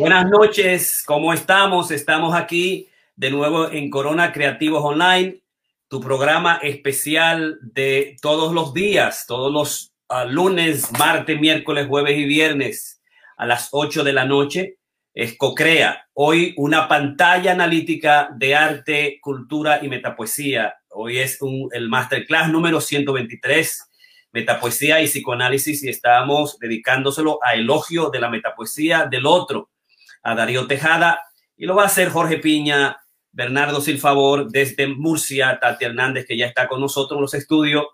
[0.00, 1.92] Buenas noches, ¿cómo estamos?
[1.92, 5.40] Estamos aquí de nuevo en Corona Creativos Online,
[5.86, 12.24] tu programa especial de todos los días, todos los uh, lunes, martes, miércoles, jueves y
[12.24, 13.00] viernes
[13.36, 14.78] a las 8 de la noche.
[15.14, 16.08] Es CoCrea.
[16.14, 20.74] Hoy una pantalla analítica de arte, cultura y metapoesía.
[20.88, 23.89] Hoy es un, el masterclass número 123
[24.32, 29.70] metapoesía y psicoanálisis y estamos dedicándoselo a elogio de la metapoesía del otro,
[30.22, 31.20] a Darío Tejada,
[31.56, 32.98] y lo va a hacer Jorge Piña,
[33.32, 37.86] Bernardo Silfavor desde Murcia, Tati Hernández, que ya está con nosotros en los estudios,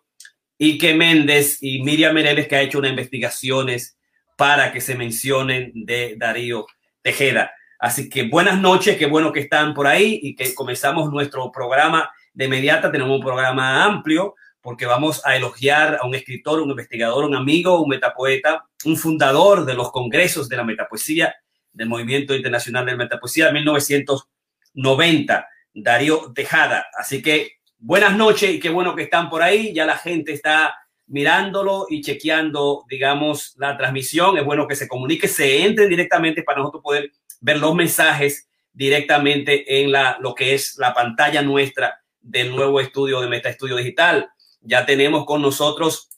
[0.59, 3.99] y que Méndez y Miriam Mereles, que ha hecho unas investigaciones
[4.37, 6.67] para que se mencionen de Darío
[7.03, 7.51] Tejeda.
[7.79, 12.11] Así que buenas noches, qué bueno que están por ahí y que comenzamos nuestro programa
[12.33, 12.91] de inmediata.
[12.91, 14.35] Tenemos un programa amplio
[14.67, 19.65] porque vamos a elogiar a un escritor, un investigador, un amigo, un metapoeta, un fundador
[19.65, 21.37] de los congresos de la metapoesía,
[21.73, 26.85] del Movimiento Internacional de Metapoesía de 1990, Darío Tejada.
[26.99, 29.73] Así que buenas noches y qué bueno que están por ahí.
[29.73, 30.75] Ya la gente está
[31.07, 34.37] mirándolo y chequeando, digamos, la transmisión.
[34.37, 39.81] Es bueno que se comunique, se entren directamente para nosotros poder ver los mensajes directamente
[39.81, 44.29] en la, lo que es la pantalla nuestra del nuevo estudio de Meta Estudio Digital.
[44.67, 46.09] Ya tenemos con nosotros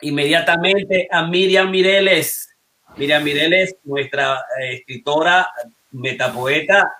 [0.00, 2.48] inmediatamente a Miriam Mireles.
[2.96, 5.48] Miriam Mireles, nuestra eh, escritora,
[5.92, 6.92] metapoeta,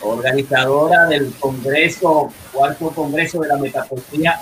[0.00, 4.40] organizadora del Congreso, cuarto Congreso de la Metapoesía,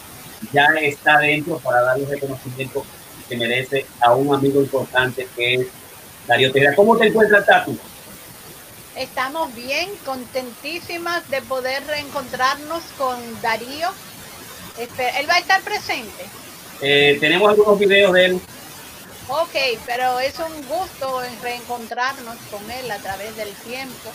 [0.53, 2.85] ya está dentro para darle el reconocimiento
[3.27, 5.67] que merece a un amigo importante que es
[6.27, 6.77] Darío Tejera.
[6.77, 7.77] ¿Cómo te encuentras, Tatu?
[8.97, 13.89] Estamos bien, contentísimas de poder reencontrarnos con Darío
[14.79, 16.25] él va a estar presente.
[16.81, 18.41] Eh, tenemos algunos videos de él.
[19.29, 24.11] Ok, pero es un gusto reencontrarnos con él a través del tiempo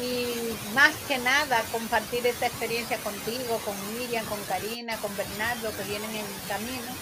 [0.00, 5.84] y más que nada compartir esta experiencia contigo, con Miriam, con Karina, con Bernardo que
[5.84, 6.92] vienen en el camino.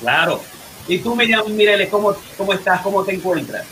[0.00, 0.40] Claro.
[0.88, 2.80] Y tú, Miriam, Mireles, ¿cómo, cómo estás?
[2.80, 3.66] ¿Cómo te encuentras?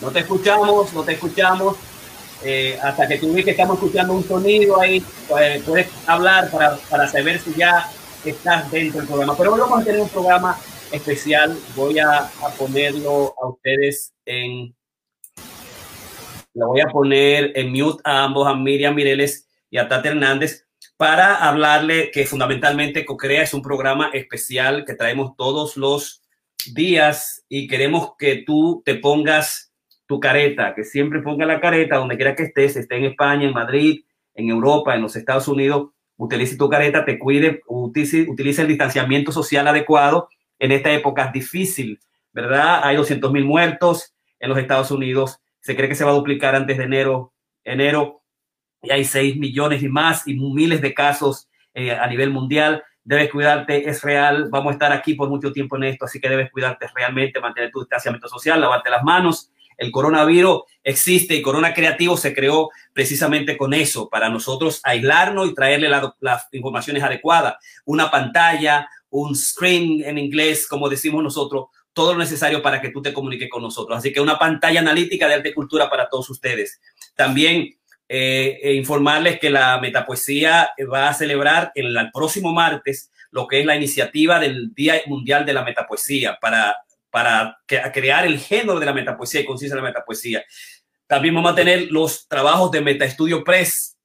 [0.00, 1.76] No te escuchamos, no te escuchamos.
[2.44, 6.76] Eh, hasta que tú ves que estamos escuchando un sonido ahí, pues, puedes hablar para,
[6.90, 7.88] para, saber si ya
[8.24, 9.36] estás dentro del programa.
[9.36, 10.58] Pero hoy vamos a tener un programa
[10.90, 11.56] especial.
[11.76, 14.74] Voy a, a ponerlo a ustedes en...
[16.54, 20.66] Lo voy a poner en mute a ambos, a Miriam Mireles y a Tati Hernández,
[20.98, 26.22] para hablarle que fundamentalmente CoCrea es un programa especial que traemos todos los
[26.74, 29.71] días y queremos que tú te pongas
[30.06, 33.54] tu careta, que siempre ponga la careta donde quiera que estés, esté en España, en
[33.54, 34.04] Madrid,
[34.34, 39.32] en Europa, en los Estados Unidos, utilice tu careta, te cuide, utilice, utilice el distanciamiento
[39.32, 42.00] social adecuado en esta época difícil,
[42.32, 42.80] ¿verdad?
[42.84, 46.54] Hay 200 mil muertos en los Estados Unidos, se cree que se va a duplicar
[46.54, 47.32] antes de enero,
[47.64, 48.22] enero,
[48.82, 52.82] y hay 6 millones y más y miles de casos eh, a nivel mundial.
[53.04, 56.28] Debes cuidarte, es real, vamos a estar aquí por mucho tiempo en esto, así que
[56.28, 61.74] debes cuidarte realmente, mantener tu distanciamiento social, lavarte las manos, el coronavirus existe y Corona
[61.74, 67.54] Creativo se creó precisamente con eso, para nosotros aislarnos y traerle las informaciones adecuadas.
[67.84, 73.02] Una pantalla, un screen en inglés, como decimos nosotros, todo lo necesario para que tú
[73.02, 73.98] te comuniques con nosotros.
[73.98, 76.80] Así que una pantalla analítica de arte y cultura para todos ustedes.
[77.14, 77.76] También
[78.08, 83.60] eh, eh, informarles que la metapoesía va a celebrar el, el próximo martes lo que
[83.60, 86.76] es la iniciativa del Día Mundial de la Metapoesía para
[87.12, 87.58] para
[87.92, 90.42] crear el género de la metapoesía y conciencia de la metapoesía.
[91.06, 93.98] También vamos a tener los trabajos de MetaEstudio Press.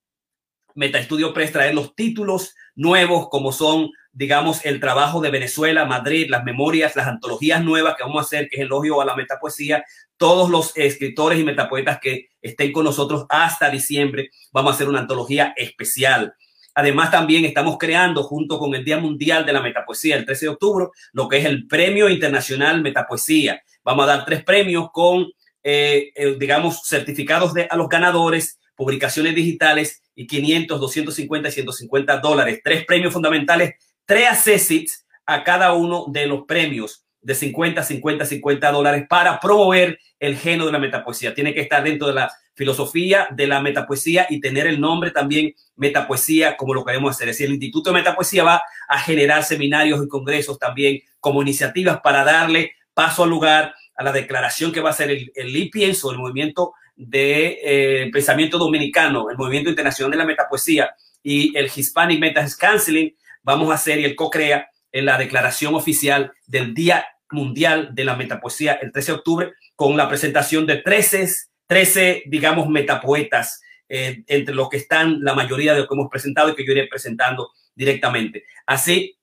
[0.75, 6.43] MetaEstudio Press traer los títulos nuevos como son, digamos, el trabajo de Venezuela, Madrid, las
[6.43, 9.85] memorias, las antologías nuevas que vamos a hacer, que es elogio a la metapoesía.
[10.17, 14.99] Todos los escritores y metapoetas que estén con nosotros hasta diciembre, vamos a hacer una
[14.99, 16.35] antología especial.
[16.77, 20.49] Además, también estamos creando, junto con el Día Mundial de la Metapoesía, el 13 de
[20.49, 23.63] octubre, lo que es el Premio Internacional Metapoesía.
[23.83, 25.25] Vamos a dar tres premios con,
[25.63, 32.61] eh, eh, digamos, certificados a los ganadores, publicaciones digitales y 500, 250 y 150 dólares.
[32.63, 33.73] Tres premios fundamentales,
[34.05, 39.97] tres assets a cada uno de los premios de 50, 50, 50 dólares para promover
[40.19, 41.33] el género de la metapoesía.
[41.33, 45.53] Tiene que estar dentro de la filosofía de la metapoesía y tener el nombre también
[45.75, 47.29] metapoesía como lo queremos hacer.
[47.29, 52.01] Es decir, el Instituto de Metapoesía va a generar seminarios y congresos también como iniciativas
[52.01, 56.11] para darle paso al lugar a la declaración que va a ser el, el IPIENSO,
[56.11, 60.89] el movimiento de eh, pensamiento dominicano, el movimiento internacional de la metapoesía
[61.21, 66.33] y el Hispanic Meta Counseling, vamos a hacer y el COCREA en la declaración oficial
[66.47, 71.29] del Día Mundial de la Metapoesía el 13 de octubre con la presentación de 13,
[71.67, 76.49] 13 digamos, metapoetas, eh, entre los que están la mayoría de los que hemos presentado
[76.49, 78.45] y que yo iré presentando directamente.
[78.65, 79.17] Así,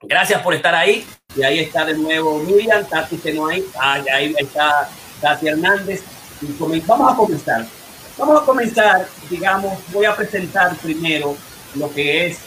[0.00, 1.04] gracias por estar ahí.
[1.36, 4.88] Y ahí está de nuevo Miriam, Tati que no hay, ah, ahí está
[5.20, 6.02] Tati Hernández.
[6.42, 7.66] Y vamos a comenzar.
[8.18, 11.36] Vamos a comenzar, digamos, voy a presentar primero
[11.76, 12.40] lo que es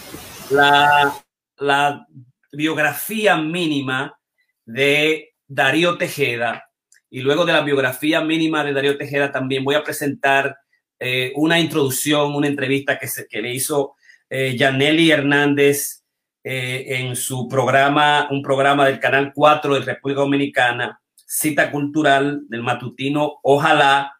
[0.50, 1.16] la,
[1.58, 2.06] la
[2.52, 4.20] biografía mínima
[4.66, 6.70] de Darío Tejeda.
[7.14, 10.58] Y luego de la biografía mínima de Darío Tejeda también voy a presentar
[11.00, 13.94] eh, una introducción, una entrevista que, se, que le hizo
[14.32, 16.02] eh, Janelli Hernández
[16.44, 22.64] eh, en su programa, un programa del Canal 4 de República Dominicana, Cita Cultural del
[22.64, 24.14] Matutino, ojalá,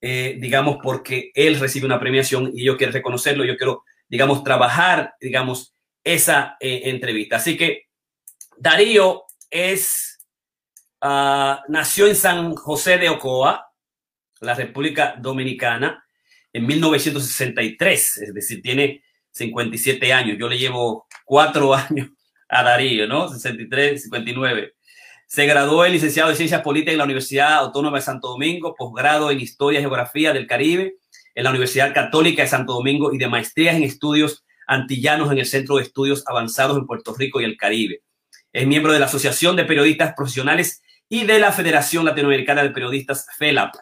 [0.00, 5.74] digamos, porque él recibe una premiación y yo quiero reconocerlo, yo quiero, digamos, trabajar, digamos,
[6.04, 7.36] esa entrevista.
[7.36, 7.86] Así que
[8.56, 10.15] Darío es,
[11.02, 13.72] uh, nació en San José de Ocoa,
[14.40, 16.04] la República Dominicana,
[16.52, 20.38] en 1963, es decir, tiene 57 años.
[20.38, 22.08] Yo le llevo cuatro años
[22.48, 23.28] a Darío, ¿no?
[23.28, 24.74] 63, 59.
[25.26, 29.30] Se graduó en licenciado de Ciencias Políticas en la Universidad Autónoma de Santo Domingo, posgrado
[29.30, 30.94] en Historia y Geografía del Caribe
[31.34, 35.46] en la Universidad Católica de Santo Domingo y de maestrías en estudios antillanos en el
[35.46, 38.02] Centro de Estudios Avanzados en Puerto Rico y el Caribe.
[38.52, 43.26] Es miembro de la Asociación de Periodistas Profesionales y de la Federación Latinoamericana de Periodistas,
[43.36, 43.74] FELAP.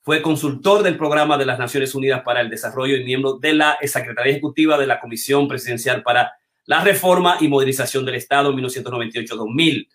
[0.00, 3.78] Fue consultor del Programa de las Naciones Unidas para el Desarrollo y miembro de la
[3.82, 6.32] Secretaría Ejecutiva de la Comisión Presidencial para
[6.64, 9.88] la Reforma y Modernización del Estado en 1998-2000.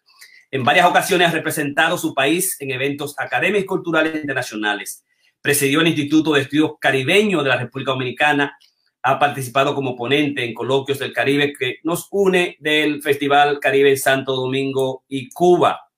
[0.52, 5.04] En varias ocasiones ha representado su país en eventos académicos culturales internacionales.
[5.42, 8.58] Presidió el Instituto de Estudios Caribeño de la República Dominicana
[9.06, 14.34] ha participado como ponente en coloquios del Caribe que nos une del Festival Caribe Santo
[14.34, 15.90] Domingo y Cuba.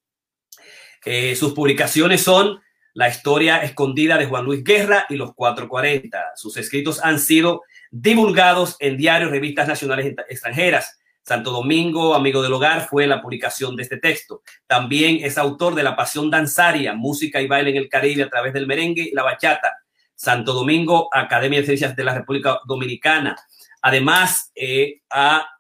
[1.06, 2.62] Eh, sus publicaciones son
[2.94, 6.32] La historia escondida de Juan Luis Guerra y Los 440.
[6.36, 11.00] Sus escritos han sido divulgados en diarios, revistas nacionales extranjeras.
[11.22, 14.44] Santo Domingo, Amigo del Hogar, fue la publicación de este texto.
[14.68, 18.54] También es autor de La Pasión Danzaria, Música y Baile en el Caribe a través
[18.54, 19.74] del merengue y la bachata
[20.16, 23.36] Santo Domingo, Academia de Ciencias de la República Dominicana.
[23.82, 25.02] Además, eh,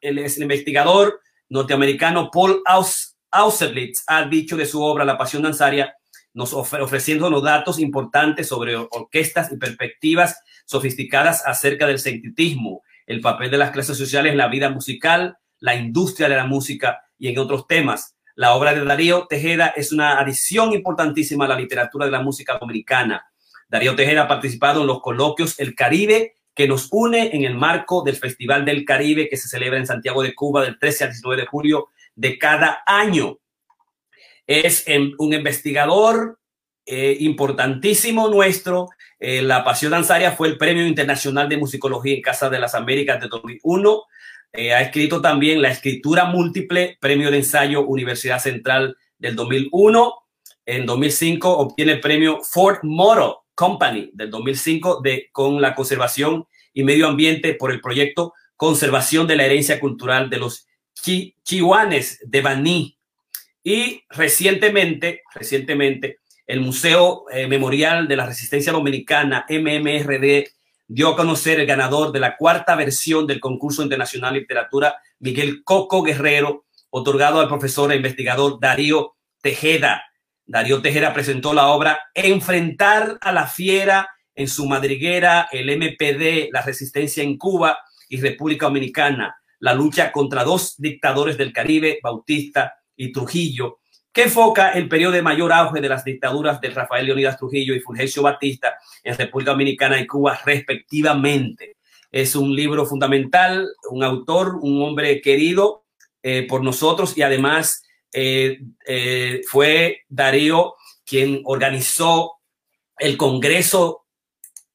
[0.01, 1.19] es el investigador
[1.49, 2.61] norteamericano Paul
[3.31, 5.95] Austerlitz ha dicho de su obra La Pasión Danzaria,
[6.33, 13.51] nos ofreciendo los datos importantes sobre orquestas y perspectivas sofisticadas acerca del secretismo, el papel
[13.51, 17.39] de las clases sociales en la vida musical, la industria de la música y en
[17.39, 18.15] otros temas.
[18.35, 22.57] La obra de Darío Tejeda es una adición importantísima a la literatura de la música
[22.59, 23.25] dominicana
[23.67, 28.03] Darío Tejeda ha participado en los coloquios El Caribe, que nos une en el marco
[28.03, 31.41] del Festival del Caribe que se celebra en Santiago de Cuba del 13 al 19
[31.41, 33.37] de julio de cada año.
[34.47, 34.85] Es
[35.17, 36.39] un investigador
[36.85, 38.89] eh, importantísimo nuestro.
[39.19, 43.19] Eh, la Pasión Danzaria fue el Premio Internacional de Musicología en Casa de las Américas
[43.19, 44.03] de 2001.
[44.53, 50.13] Eh, ha escrito también La Escritura Múltiple, Premio de Ensayo Universidad Central del 2001.
[50.65, 56.83] En 2005 obtiene el premio Ford Model Company del 2005 de, con la conservación y
[56.83, 60.67] medio ambiente por el proyecto Conservación de la Herencia Cultural de los
[61.43, 62.97] Chihuanes de Baní.
[63.63, 70.45] Y recientemente, recientemente, el Museo eh, Memorial de la Resistencia Dominicana, MMRD,
[70.87, 75.63] dio a conocer el ganador de la cuarta versión del concurso internacional de literatura, Miguel
[75.63, 80.03] Coco Guerrero, otorgado al profesor e investigador Darío Tejeda
[80.45, 86.61] Darío Tejera presentó la obra Enfrentar a la fiera en su madriguera, el MPD, la
[86.61, 87.77] resistencia en Cuba
[88.09, 93.79] y República Dominicana, la lucha contra dos dictadores del Caribe, Bautista y Trujillo,
[94.13, 97.79] que enfoca el periodo de mayor auge de las dictaduras de Rafael Leonidas Trujillo y
[97.79, 101.77] Fulgencio Batista en República Dominicana y Cuba, respectivamente.
[102.11, 105.85] Es un libro fundamental, un autor, un hombre querido
[106.21, 107.81] eh, por nosotros y además
[108.13, 112.33] eh, eh, fue Darío quien organizó
[112.99, 114.05] el Congreso,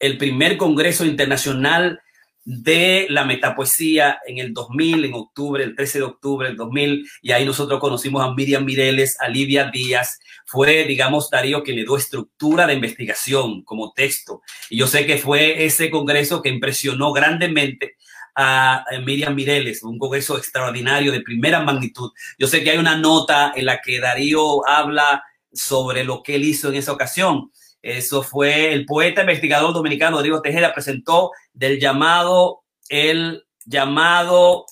[0.01, 2.01] el primer Congreso Internacional
[2.45, 7.33] de la Metapoesía en el 2000, en octubre, el 13 de octubre del 2000, y
[7.33, 10.19] ahí nosotros conocimos a Miriam Mireles, a Livia Díaz.
[10.47, 14.43] Fue, digamos, Darío quien le dio estructura de investigación como texto.
[14.69, 17.97] Y yo sé que fue ese congreso que impresionó grandemente
[18.35, 22.11] a Miriam Mireles, un congreso extraordinario de primera magnitud.
[22.39, 26.45] Yo sé que hay una nota en la que Darío habla sobre lo que él
[26.45, 27.51] hizo en esa ocasión.
[27.83, 34.67] Eso fue el poeta investigador dominicano Rodrigo Tejeda presentó del llamado, el llamado,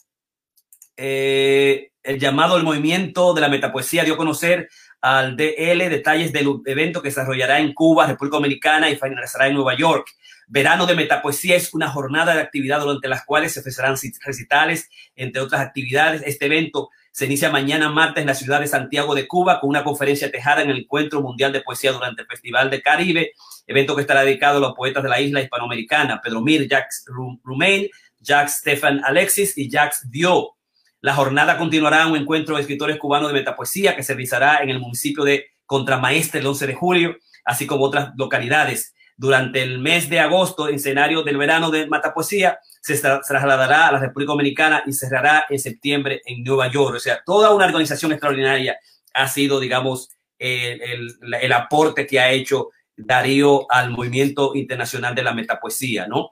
[0.97, 4.69] eh, el llamado el movimiento de la metapoesía dio a conocer
[5.01, 9.77] al DL detalles del evento que desarrollará en Cuba, República Dominicana y finalizará en Nueva
[9.77, 10.09] York.
[10.49, 15.43] Verano de Metapoesía es una jornada de actividad durante las cuales se ofrecerán recitales, entre
[15.43, 16.23] otras actividades.
[16.25, 19.85] Este evento se inicia mañana martes en la ciudad de Santiago de Cuba con una
[19.85, 23.33] conferencia tejada en el Encuentro Mundial de Poesía durante el Festival de Caribe,
[23.67, 27.05] evento que estará dedicado a los poetas de la isla hispanoamericana, Pedro Mir, Jacques
[27.43, 27.89] Rumain,
[28.21, 30.57] Jacques Stefan Alexis y Jacques Dio.
[31.01, 34.71] La jornada continuará en un encuentro de escritores cubanos de metapoesía que se realizará en
[34.71, 38.95] el municipio de Contramaestre el 11 de julio, así como otras localidades.
[39.21, 43.99] Durante el mes de agosto, en escenario del verano de Matapoesía, se trasladará a la
[43.99, 46.95] República Dominicana y cerrará en septiembre en Nueva York.
[46.95, 48.79] O sea, toda una organización extraordinaria
[49.13, 55.35] ha sido, digamos, el, el, aporte que ha hecho Darío al movimiento internacional de la
[55.35, 56.31] metapoesía, ¿no?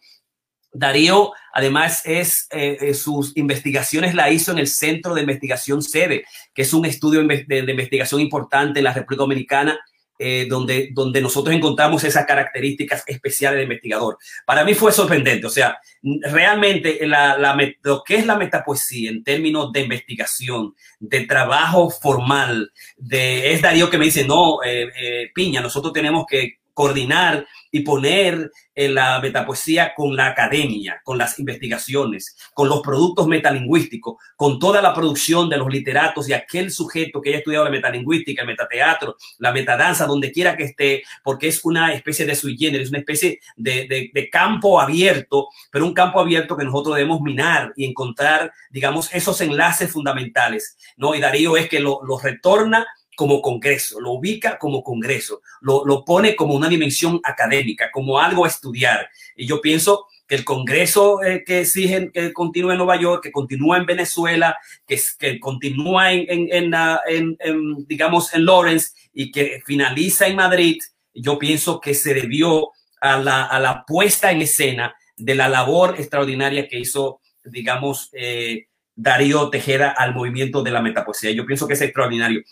[0.72, 6.24] Darío, además, es eh, eh, sus investigaciones la hizo en el Centro de Investigación SEDE,
[6.54, 9.76] que es un estudio de investigación importante en la República Dominicana
[10.18, 14.18] eh, donde, donde nosotros encontramos esas características especiales de investigador.
[14.46, 15.78] Para mí fue sorprendente, o sea,
[16.22, 22.72] realmente la, la, lo que es la metapoesía en términos de investigación, de trabajo formal,
[22.96, 27.80] de, es Darío que me dice, no, eh, eh, Piña, nosotros tenemos que coordinar y
[27.80, 34.58] poner en la metapoesía con la academia, con las investigaciones, con los productos metalingüísticos, con
[34.58, 38.48] toda la producción de los literatos y aquel sujeto que haya estudiado la metalingüística, el
[38.48, 42.98] metateatro, la metadanza, donde quiera que esté, porque es una especie de sui generis, una
[42.98, 49.08] especie de, campo abierto, pero un campo abierto que nosotros debemos minar y encontrar, digamos,
[49.14, 51.14] esos enlaces fundamentales, ¿no?
[51.14, 52.86] Y Darío es que lo, lo retorna
[53.16, 58.44] como congreso, lo ubica como congreso, lo, lo, pone como una dimensión académica, como algo
[58.44, 59.08] a estudiar.
[59.34, 63.32] Y yo pienso que el congreso eh, que exigen que continúe en Nueva York, que
[63.32, 64.56] continúa en Venezuela,
[64.86, 66.74] que, que continúa en, en,
[67.08, 70.78] en, en, digamos, en Lawrence y que finaliza en Madrid,
[71.14, 72.70] yo pienso que se debió
[73.00, 78.66] a la, a la puesta en escena de la labor extraordinaria que hizo, digamos, eh,
[78.94, 81.30] Darío Tejeda al movimiento de la metapoesía.
[81.30, 82.42] Yo pienso que es extraordinario.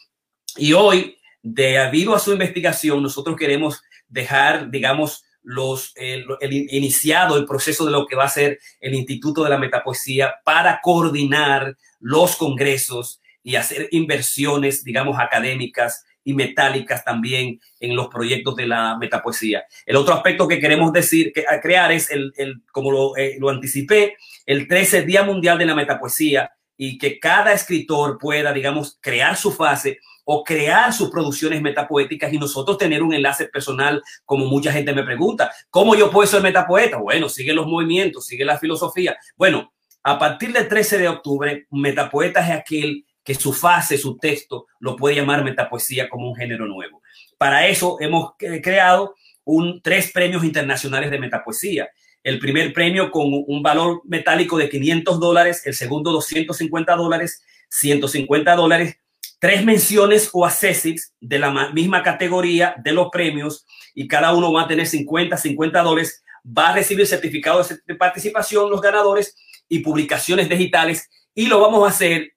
[0.57, 7.85] Y hoy, debido a su investigación, nosotros queremos dejar, digamos, los, el, iniciado el proceso
[7.85, 13.21] de lo que va a ser el Instituto de la Metapoesía para coordinar los congresos
[13.43, 19.65] y hacer inversiones, digamos, académicas y metálicas también en los proyectos de la metapoesía.
[19.85, 23.51] El otro aspecto que queremos decir, que, crear es, el, el como lo, eh, lo
[23.51, 29.37] anticipé, el 13 Día Mundial de la Metapoesía y que cada escritor pueda, digamos, crear
[29.37, 34.73] su fase o crear sus producciones metapoéticas y nosotros tener un enlace personal, como mucha
[34.73, 36.97] gente me pregunta, ¿cómo yo puedo ser metapoeta?
[36.97, 39.17] Bueno, sigue los movimientos, sigue la filosofía.
[39.37, 44.67] Bueno, a partir del 13 de octubre, metapoeta es aquel que su fase, su texto,
[44.79, 47.03] lo puede llamar metapoesía como un género nuevo.
[47.39, 49.15] Para eso hemos creado
[49.45, 51.89] un, tres premios internacionales de metapoesía.
[52.23, 58.57] El primer premio con un valor metálico de 500 dólares, el segundo 250 dólares, 150
[58.57, 58.99] dólares
[59.45, 64.63] tres menciones o accesits de la misma categoría de los premios y cada uno va
[64.63, 69.37] a tener 50, 50 dólares, va a recibir certificado de participación los ganadores
[69.69, 72.33] y publicaciones digitales y lo vamos a hacer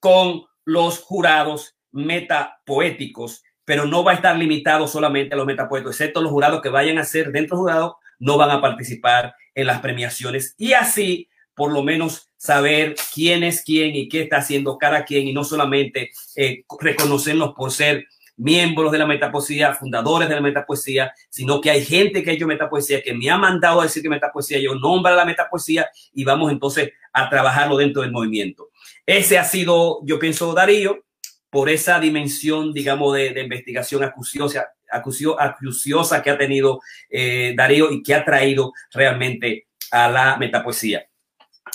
[0.00, 6.20] con los jurados metapoéticos, pero no va a estar limitado solamente a los metapoéticos, excepto
[6.20, 10.56] los jurados que vayan a ser dentro jurado, no van a participar en las premiaciones.
[10.58, 15.26] Y así por lo menos saber quién es quién y qué está haciendo cada quien
[15.28, 18.06] y no solamente eh, reconocerlos por ser
[18.36, 22.46] miembros de la metapoesía, fundadores de la metapoesía, sino que hay gente que ha hecho
[22.46, 26.50] metapoesía, que me ha mandado a decir que metapoesía, yo nombro la metapoesía y vamos
[26.50, 28.70] entonces a trabajarlo dentro del movimiento.
[29.06, 31.04] Ese ha sido, yo pienso, Darío,
[31.50, 38.14] por esa dimensión, digamos, de, investigación acuciosa, acuciosa que ha tenido eh, Darío y que
[38.14, 41.06] ha traído realmente a la metapoesía.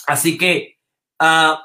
[0.10, 0.80] Así que
[1.22, 1.56] uh,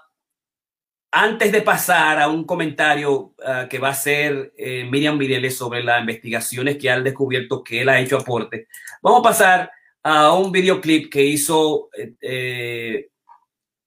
[1.11, 5.83] antes de pasar a un comentario uh, que va a ser eh, Miriam Mireles sobre
[5.83, 8.67] las investigaciones que ha descubierto que él ha hecho aporte,
[9.01, 9.71] vamos a pasar
[10.03, 11.89] a un videoclip que hizo
[12.21, 13.09] eh,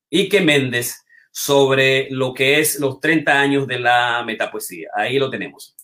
[0.09, 4.89] Ike Méndez sobre lo que es los 30 años de la metapoesía.
[4.95, 5.75] Ahí lo tenemos.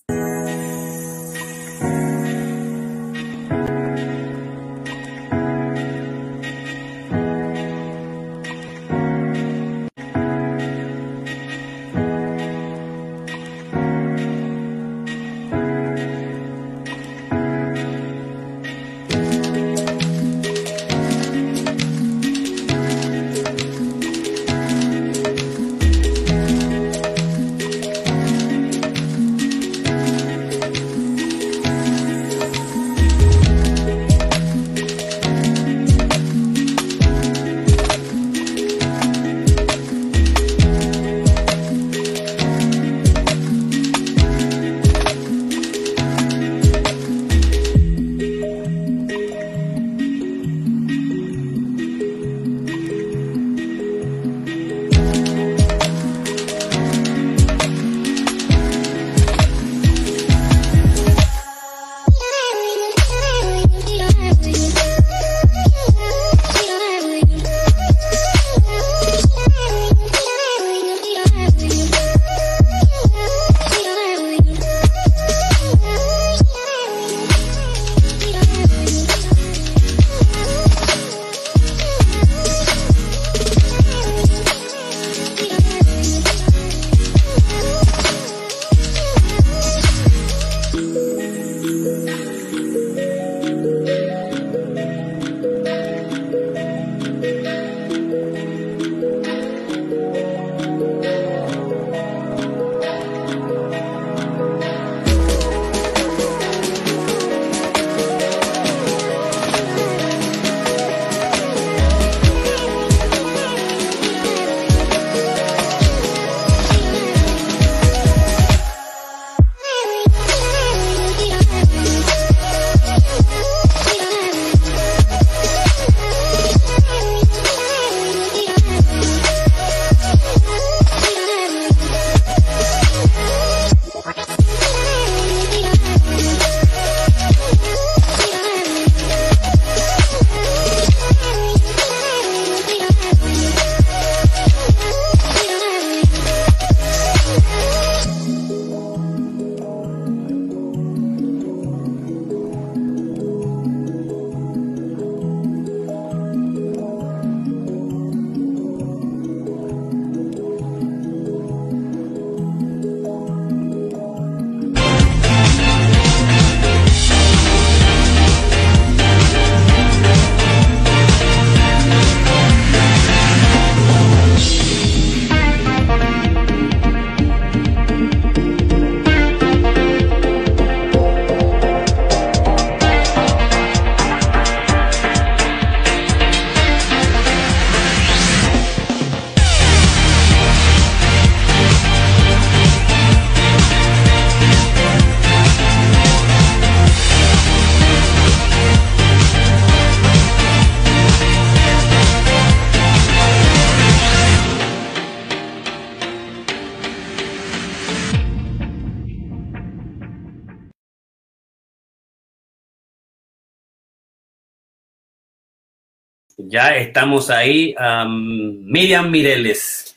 [216.54, 217.74] Ya estamos ahí.
[218.06, 219.96] Miriam Mireles,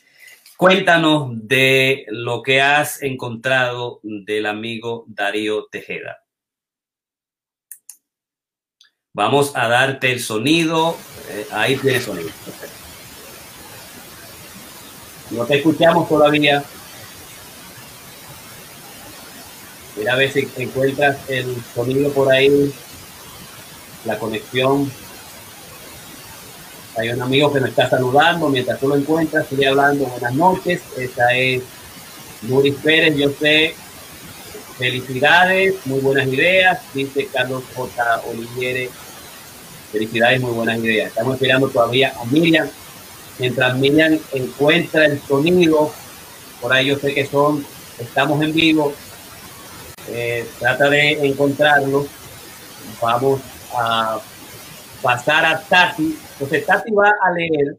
[0.56, 6.24] cuéntanos de lo que has encontrado del amigo Darío Tejeda.
[9.14, 10.96] Vamos a darte el sonido.
[11.30, 12.30] Eh, ahí tiene sonido.
[15.30, 16.64] No te escuchamos todavía.
[19.96, 22.74] Mira a ver si encuentras el sonido por ahí,
[24.04, 24.90] la conexión.
[26.98, 28.48] Hay un amigo que me está saludando.
[28.48, 30.04] Mientras tú lo encuentras, sigue hablando.
[30.06, 30.82] Buenas noches.
[30.96, 31.62] Esa es
[32.42, 33.16] Nuris Pérez.
[33.16, 33.74] Yo sé.
[34.78, 36.80] Felicidades, muy buenas ideas.
[36.94, 38.22] Dice Carlos J.
[38.28, 38.90] Oliviere.
[39.92, 41.08] Felicidades, muy buenas ideas.
[41.08, 42.68] Estamos esperando todavía a Miriam.
[43.38, 45.92] Mientras Miriam encuentra el sonido,
[46.60, 47.64] por ahí yo sé que son,
[48.00, 48.92] estamos en vivo,
[50.08, 52.06] eh, trata de encontrarlo.
[53.00, 53.40] Vamos
[53.72, 54.20] a
[55.02, 56.16] pasar a Tati.
[56.32, 57.76] Entonces Tati va a leer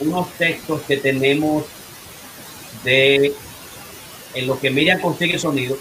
[0.00, 1.64] unos textos que tenemos
[2.84, 3.32] de
[4.34, 5.76] en lo que Miriam consigue sonido.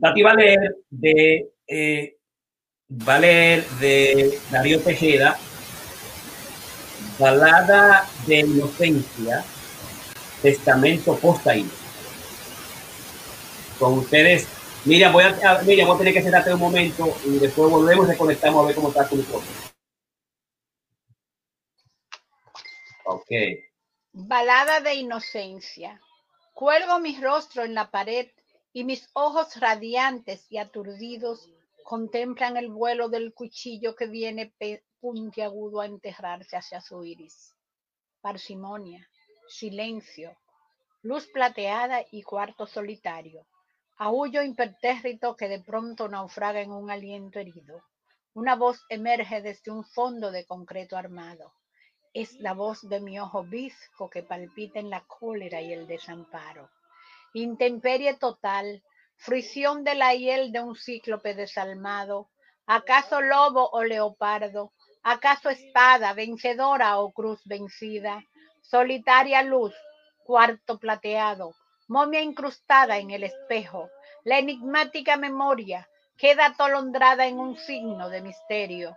[0.00, 2.16] Tati va a leer de eh,
[2.90, 5.38] va a leer de Darío Tejeda,
[7.18, 9.44] Balada de Inocencia,
[10.42, 11.70] Testamento Postaíno
[13.78, 14.46] con ustedes.
[14.84, 18.62] Miriam, voy a, voy a tener que sentarte un momento y después volvemos y reconectamos
[18.62, 19.52] a ver cómo está tu micrófono.
[23.04, 23.30] Ok.
[24.12, 26.00] Balada de inocencia.
[26.54, 28.30] Cuelgo mi rostro en la pared
[28.72, 31.48] y mis ojos radiantes y aturdidos
[31.84, 34.52] contemplan el vuelo del cuchillo que viene
[35.00, 37.54] puntiagudo a enterrarse hacia su iris.
[38.20, 39.08] Parsimonia,
[39.48, 40.36] silencio,
[41.02, 43.46] luz plateada y cuarto solitario
[43.98, 47.82] aullo impertérrito que de pronto naufraga en un aliento herido.
[48.32, 51.52] Una voz emerge desde un fondo de concreto armado.
[52.14, 56.70] Es la voz de mi ojo visco que palpita en la cólera y el desamparo.
[57.34, 58.84] Intemperie total,
[59.16, 62.30] fruición de la hiel de un cíclope desalmado.
[62.66, 64.72] ¿Acaso lobo o leopardo?
[65.02, 68.22] ¿Acaso espada vencedora o cruz vencida?
[68.62, 69.74] Solitaria luz,
[70.24, 71.54] cuarto plateado,
[71.88, 73.90] momia incrustada en el espejo,
[74.24, 78.96] la enigmática memoria queda atolondrada en un signo de misterio.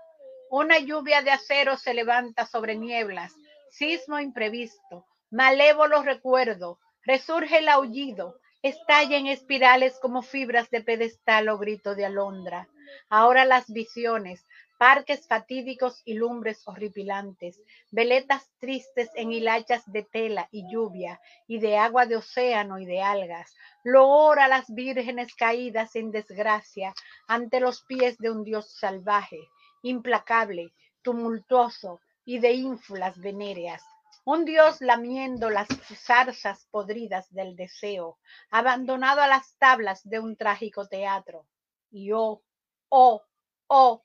[0.50, 3.34] Una lluvia de acero se levanta sobre nieblas,
[3.70, 11.58] sismo imprevisto, malévolo recuerdo, resurge el aullido, estalla en espirales como fibras de pedestal o
[11.58, 12.68] grito de alondra.
[13.10, 14.46] Ahora las visiones,
[14.82, 21.78] parques fatídicos y lumbres horripilantes, veletas tristes en hilachas de tela y lluvia y de
[21.78, 26.96] agua de océano y de algas, loor a las vírgenes caídas en desgracia
[27.28, 29.38] ante los pies de un dios salvaje,
[29.84, 33.84] implacable, tumultuoso y de ínfulas venéreas,
[34.26, 38.18] un dios lamiendo las zarzas podridas del deseo,
[38.50, 41.46] abandonado a las tablas de un trágico teatro.
[41.92, 42.42] Y oh,
[42.90, 43.22] oh,
[43.68, 44.02] oh,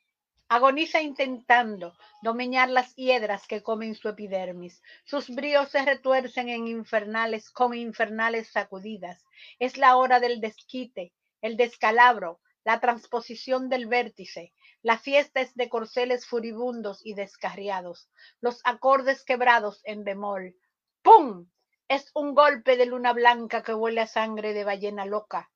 [0.48, 4.80] Agoniza intentando domeñar las hiedras que comen su epidermis.
[5.04, 9.24] Sus bríos se retuercen en infernales, con infernales sacudidas.
[9.58, 14.52] Es la hora del desquite, el descalabro, la transposición del vértice.
[14.82, 18.08] La fiesta es de corceles furibundos y descarriados.
[18.40, 20.54] Los acordes quebrados en bemol.
[21.02, 21.48] ¡Pum!
[21.88, 25.50] Es un golpe de luna blanca que huele a sangre de ballena loca.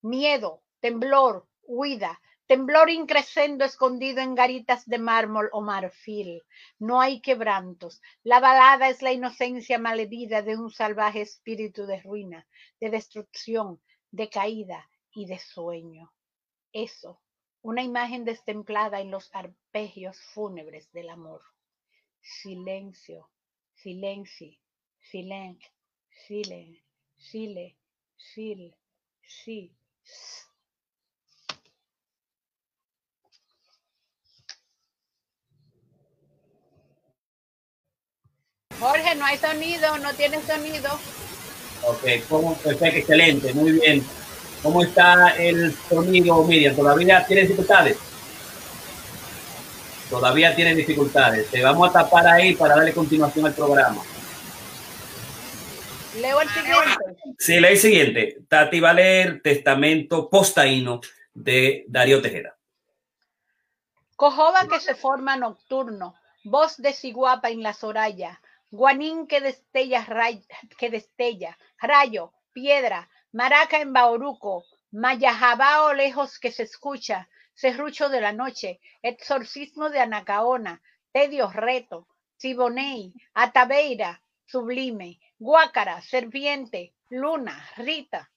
[0.00, 2.20] Miedo, temblor, huida,
[2.52, 6.42] Temblor increscendo escondido en garitas de mármol o marfil.
[6.78, 8.02] No hay quebrantos.
[8.24, 12.46] La balada es la inocencia malherida de un salvaje espíritu de ruina,
[12.78, 16.12] de destrucción, de caída y de sueño.
[16.74, 17.22] Eso,
[17.62, 21.40] una imagen destemplada en los arpegios fúnebres del amor.
[22.20, 23.30] Silencio,
[23.76, 24.58] silencio,
[25.00, 25.72] silencio,
[26.26, 26.84] silencio,
[27.16, 27.78] sile,
[28.20, 28.76] sil,
[29.22, 29.74] sí.
[38.82, 40.90] Jorge, no hay sonido, no tiene sonido.
[41.84, 42.54] Ok, ¿cómo?
[42.56, 44.04] perfecto, excelente, muy bien.
[44.60, 46.74] ¿Cómo está el sonido, Miriam?
[46.74, 47.96] ¿Todavía tiene dificultades?
[50.10, 51.48] Todavía tiene dificultades.
[51.48, 54.02] Te vamos a tapar ahí para darle continuación al programa.
[56.20, 57.34] Leo el siguiente.
[57.38, 58.38] Sí, leo el siguiente.
[58.48, 61.00] Tati va a leer Testamento Postaíno
[61.32, 62.56] de Darío Tejeda.
[64.16, 68.40] Cojoba que se forma nocturno, voz de ciguapa en la soraya,
[68.74, 70.00] Guanín que destella,
[70.78, 78.32] que destella, rayo, piedra, maraca en Bauruco, Mayajabao lejos que se escucha, serrucho de la
[78.32, 80.80] noche, exorcismo de Anacaona,
[81.12, 82.08] tedio reto,
[82.38, 88.30] Siboney, Atabeira, sublime, Guácara, serpiente, luna, Rita.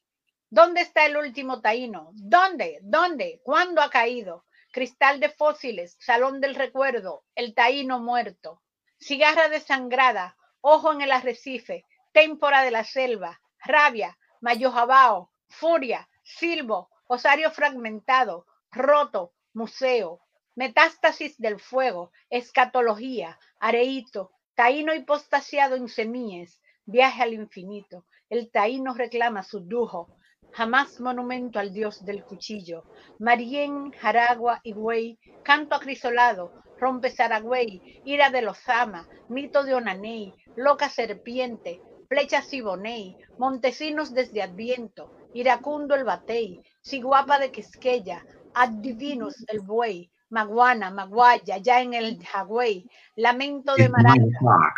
[0.50, 2.10] ¿Dónde está el último taíno?
[2.12, 2.80] ¿Dónde?
[2.82, 3.40] ¿Dónde?
[3.42, 4.44] ¿Cuándo ha caído?
[4.74, 8.62] Cristal de fósiles, salón del recuerdo, el taíno muerto.
[9.00, 17.52] Cigarra desangrada, ojo en el arrecife, témpora de la selva, rabia, mayojabao, furia, silbo, osario
[17.52, 20.22] fragmentado, roto, museo,
[20.56, 28.06] metástasis del fuego, escatología, areíto, taíno hipostasiado en semillas, viaje al infinito.
[28.30, 30.16] El taíno reclama su dujo,
[30.52, 32.86] jamás monumento al dios del cuchillo.
[33.20, 40.90] Marién, Jaragua, Higüey, canto acrisolado, rompe Saragüey, ira de los ama, mito de Onaney, loca
[40.90, 50.12] serpiente, flecha Siboney, Montesinos desde Adviento, iracundo el batey, Siguapa de Quisqueya, Addivinus el buey,
[50.30, 54.74] Maguana, Maguaya, ya en el Jagüey, lamento de Maraca,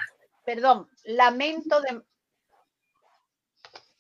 [0.46, 2.02] perdón, lamento de,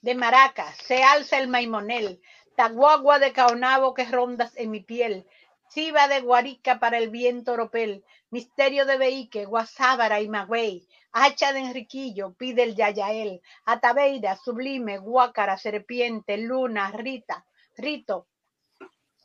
[0.01, 2.21] de Maraca, se alza el maimonel,
[2.55, 5.27] taguagua de caonabo que rondas en mi piel,
[5.73, 11.59] chiva de guarica para el viento oropel, misterio de Beique, Guasábara y Magüey, hacha de
[11.59, 18.27] Enriquillo, pide el Yayael, Atabeira, sublime, Guácara, serpiente, luna, Rita, Rito,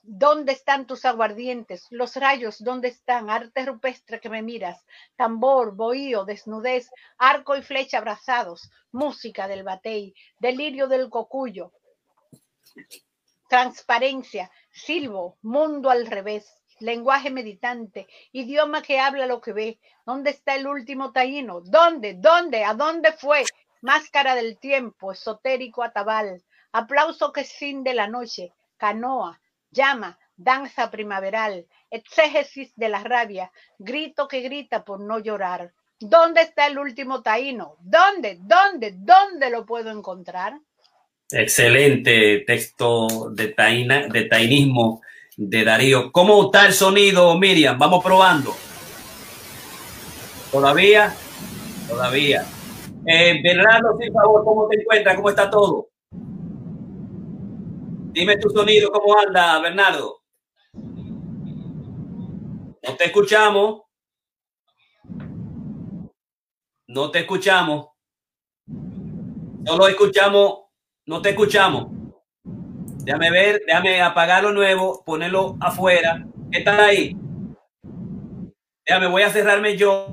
[0.05, 1.87] ¿Dónde están tus aguardientes?
[1.90, 3.31] Los rayos, ¿dónde están?
[3.31, 4.85] Arte rupestre que me miras.
[5.14, 8.68] Tambor, bohío, desnudez, arco y flecha abrazados.
[8.90, 11.72] Música del batey, delirio del cocuyo.
[13.48, 16.58] Transparencia, silbo, mundo al revés.
[16.80, 19.78] Lenguaje meditante, idioma que habla lo que ve.
[20.04, 21.61] ¿Dónde está el último taíno?
[21.61, 22.14] ¿Dónde?
[22.14, 22.64] ¿Dónde?
[22.64, 23.44] ¿A dónde fue?
[23.82, 26.42] Máscara del tiempo, esotérico atabal.
[26.72, 28.52] Aplauso que de la noche.
[28.78, 35.72] Canoa, llama, danza primaveral, exégesis de la rabia, grito que grita por no llorar.
[36.00, 37.76] ¿Dónde está el último taíno?
[37.80, 38.38] ¿Dónde?
[38.40, 38.92] ¿Dónde?
[38.96, 40.58] ¿Dónde lo puedo encontrar?
[41.33, 45.01] Excelente texto de, taína, de tainismo
[45.37, 46.12] de Darío.
[46.12, 47.79] ¿Cómo está el sonido, Miriam?
[47.79, 48.55] Vamos probando.
[50.51, 51.14] ¿Todavía?
[51.88, 52.45] Todavía.
[53.07, 55.16] Eh, Bernardo, por favor, ¿cómo te encuentras?
[55.16, 55.88] ¿Cómo está todo?
[58.12, 60.21] Dime tu sonido, ¿cómo anda, Bernardo?
[62.83, 63.83] No te escuchamos.
[66.88, 67.87] No te escuchamos.
[69.64, 70.64] Solo escuchamos,
[71.06, 71.88] no te escuchamos.
[73.04, 76.24] Déjame ver, déjame apagar lo nuevo, ponerlo afuera.
[76.50, 77.16] ¿Qué está ahí?
[78.86, 80.08] Déjame, voy a cerrarme yo.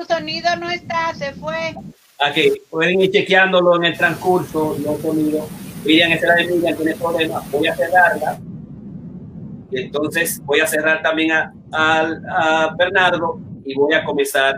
[0.00, 1.74] Tu sonido no está, se fue.
[2.18, 5.48] Aquí, pueden ir chequeándolo en el transcurso, los sonidos.
[5.84, 7.50] Miriam, esa de Miriam, tiene problemas.
[7.50, 8.38] Voy a cerrarla.
[9.70, 14.56] Y entonces voy a cerrar también a, a, Bernardo y voy a comenzar.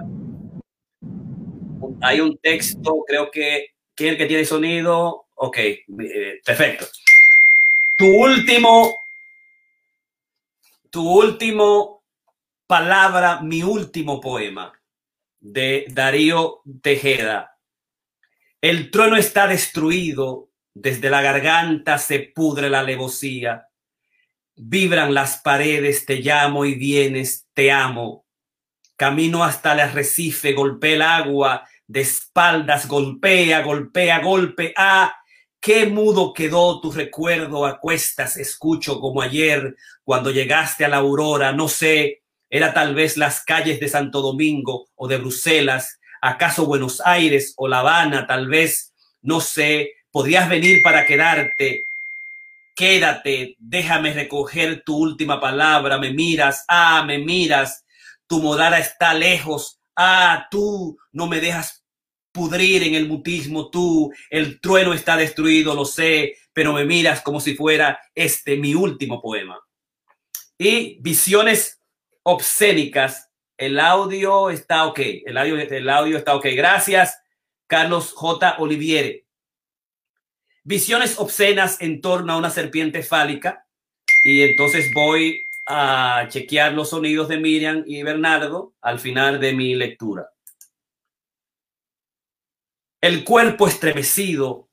[2.00, 5.24] Hay un texto, creo que, ¿quién que tiene sonido?
[5.34, 6.86] Ok, eh, perfecto.
[7.98, 8.94] Tu último,
[10.90, 12.02] tu último
[12.66, 14.72] palabra, mi último poema
[15.42, 17.58] de Darío Tejeda.
[18.60, 23.68] El trueno está destruido, desde la garganta se pudre la alevosía.
[24.54, 28.24] Vibran las paredes, te llamo y vienes, te amo.
[28.96, 34.72] Camino hasta el arrecife, golpea el agua, de espaldas golpea, golpea, golpe.
[34.76, 35.12] Ah,
[35.60, 39.74] qué mudo quedó tu recuerdo a cuestas, escucho como ayer,
[40.04, 42.21] cuando llegaste a la aurora, no sé,
[42.52, 47.66] era tal vez las calles de Santo Domingo o de Bruselas, acaso Buenos Aires o
[47.66, 51.86] La Habana, tal vez, no sé, podrías venir para quedarte.
[52.74, 57.86] Quédate, déjame recoger tu última palabra, me miras, ah, me miras,
[58.26, 61.82] tu modara está lejos, ah, tú no me dejas
[62.32, 67.40] pudrir en el mutismo, tú, el trueno está destruido, lo sé, pero me miras como
[67.40, 69.58] si fuera este mi último poema.
[70.58, 71.81] Y visiones
[72.22, 73.30] obscénicas.
[73.56, 74.98] El audio está ok.
[75.26, 76.46] El audio, el audio está ok.
[76.54, 77.20] Gracias,
[77.66, 78.56] Carlos J.
[78.58, 79.26] Oliviere.
[80.64, 83.66] Visiones obscenas en torno a una serpiente fálica.
[84.24, 89.74] Y entonces voy a chequear los sonidos de Miriam y Bernardo al final de mi
[89.74, 90.32] lectura.
[93.02, 94.70] el cuerpo estremecido,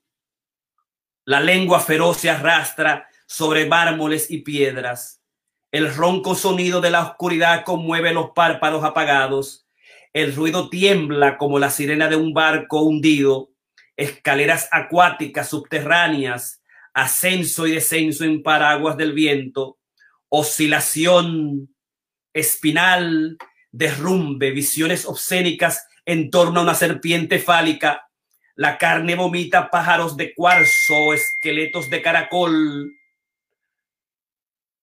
[1.26, 5.19] la lengua feroz se arrastra sobre mármoles y piedras.
[5.72, 9.68] El ronco sonido de la oscuridad conmueve los párpados apagados.
[10.14, 13.52] El ruido tiembla como la sirena de un barco hundido.
[13.96, 19.78] Escaleras acuáticas subterráneas, ascenso y descenso en paraguas del viento,
[20.30, 21.76] oscilación
[22.34, 23.38] espinal,
[23.72, 28.10] derrumbe, visiones obscénicas en torno a una serpiente fálica.
[28.56, 32.92] La carne vomita pájaros de cuarzo, esqueletos de caracol,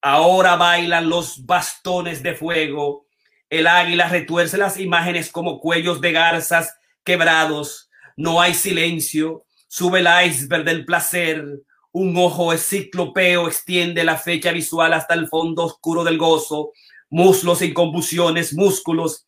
[0.08, 3.08] Ahora bailan los bastones de fuego.
[3.50, 7.90] El águila retuerce las imágenes como cuellos de garzas quebrados.
[8.16, 9.44] No hay silencio.
[9.66, 11.44] Sube el iceberg del placer.
[11.90, 16.70] Un ojo ciclopeo extiende la fecha visual hasta el fondo oscuro del gozo.
[17.10, 19.26] Muslos y convulsiones, músculos,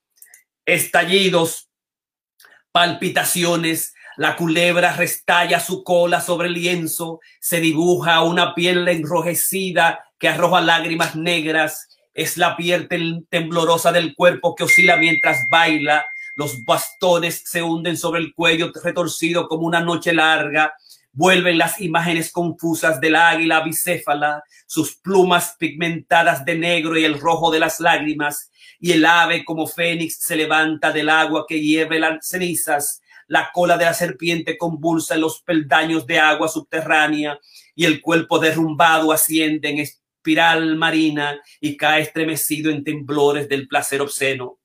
[0.65, 1.71] estallidos,
[2.71, 3.95] palpitaciones.
[4.17, 7.19] La culebra restalla su cola sobre el lienzo.
[7.41, 12.89] Se dibuja una piel enrojecida que arroja lágrimas negras, es la piel
[13.31, 16.05] temblorosa del cuerpo que oscila mientras baila,
[16.35, 20.73] los bastones se hunden sobre el cuello retorcido como una noche larga,
[21.13, 27.51] vuelven las imágenes confusas del águila bicéfala, sus plumas pigmentadas de negro y el rojo
[27.51, 32.27] de las lágrimas, y el ave como fénix se levanta del agua que hierve las
[32.27, 37.39] cenizas, la cola de la serpiente convulsa en los peldaños de agua subterránea,
[37.75, 39.79] y el cuerpo derrumbado asciende en
[40.29, 44.59] espiral marina y cae estremecido en temblores del placer obsceno.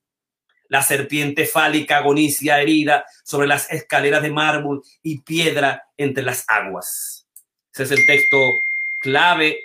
[0.68, 7.26] La serpiente fálica agonicia herida sobre las escaleras de mármol y piedra entre las aguas.
[7.72, 8.36] Ese es el texto
[9.00, 9.58] clave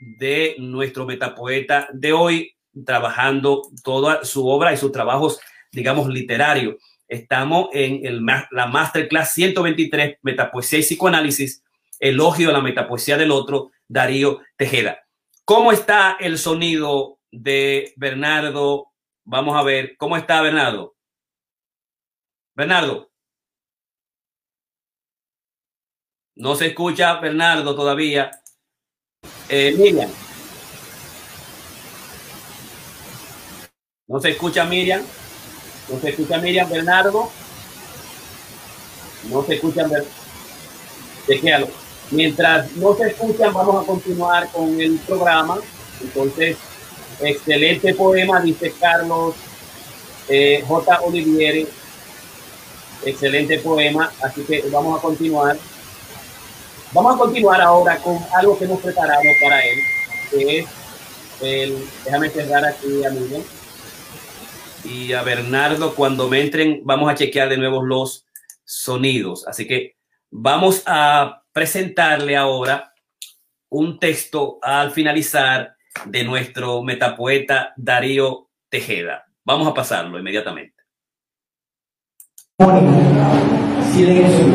[0.00, 2.52] de nuestro metapoeta de hoy,
[2.84, 5.38] trabajando toda su obra y sus trabajos,
[5.70, 6.76] digamos, literarios.
[7.06, 11.62] Estamos en el, la Masterclass 123, Metapoesía y Psicoanálisis,
[12.00, 15.03] elogio a la metapoesía del otro, Darío Tejeda.
[15.44, 18.92] ¿Cómo está el sonido de Bernardo?
[19.24, 20.96] Vamos a ver, ¿cómo está Bernardo?
[22.54, 23.10] Bernardo.
[26.36, 28.30] No se escucha Bernardo todavía.
[29.50, 30.10] Eh, Miriam.
[34.06, 35.02] No se escucha Miriam.
[35.90, 37.30] No se escucha Miriam Bernardo.
[39.28, 39.86] No se escucha
[41.28, 41.83] Bernardo.
[42.10, 45.58] Mientras no se escuchan, vamos a continuar con el programa.
[46.00, 46.56] Entonces,
[47.20, 49.34] excelente poema, dice Carlos
[50.28, 51.00] eh, J.
[51.02, 51.66] Olivieri.
[53.04, 55.58] Excelente poema, así que vamos a continuar.
[56.92, 59.78] Vamos a continuar ahora con algo que hemos preparado para él,
[60.30, 60.66] que es
[61.42, 63.42] el, déjame cerrar aquí a Miriam.
[64.84, 68.26] Y a Bernardo, cuando me entren, vamos a chequear de nuevo los
[68.64, 69.46] sonidos.
[69.46, 69.96] Así que
[70.30, 72.92] vamos a presentarle ahora
[73.70, 79.24] un texto al finalizar de nuestro metapoeta Darío Tejeda.
[79.44, 80.74] Vamos a pasarlo inmediatamente.
[83.92, 84.46] Silencio.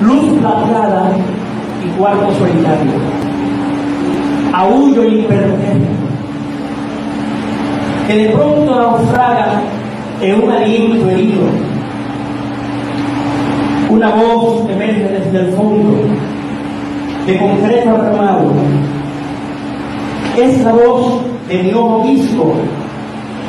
[0.00, 1.16] Luz plateada
[1.84, 2.92] y cuarto solitario.
[4.54, 5.88] Aullo impermanente.
[8.06, 9.60] Que de pronto naufraga
[10.20, 11.77] en un aliento herido
[13.90, 15.96] una voz emerge desde el fondo,
[17.26, 18.52] de concreto armado.
[20.36, 22.54] Es la voz de mi ojo visco,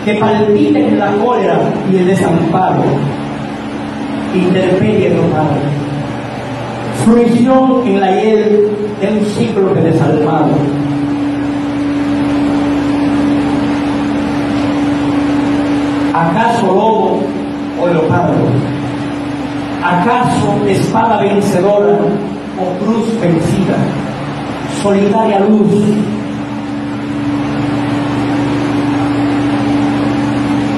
[0.06, 1.60] que palpita en la cólera
[1.92, 2.84] y el desamparo.
[4.34, 5.48] Interperie total.
[7.06, 8.70] Fruición en la hiel
[9.02, 10.52] de un ciclo que desalmado.
[16.14, 17.20] ¿Acaso lobo
[17.82, 18.79] o leopardo?
[19.84, 22.00] ¿Acaso espada vencedora
[22.60, 23.78] o cruz vencida?
[24.84, 25.72] Solitaria luz.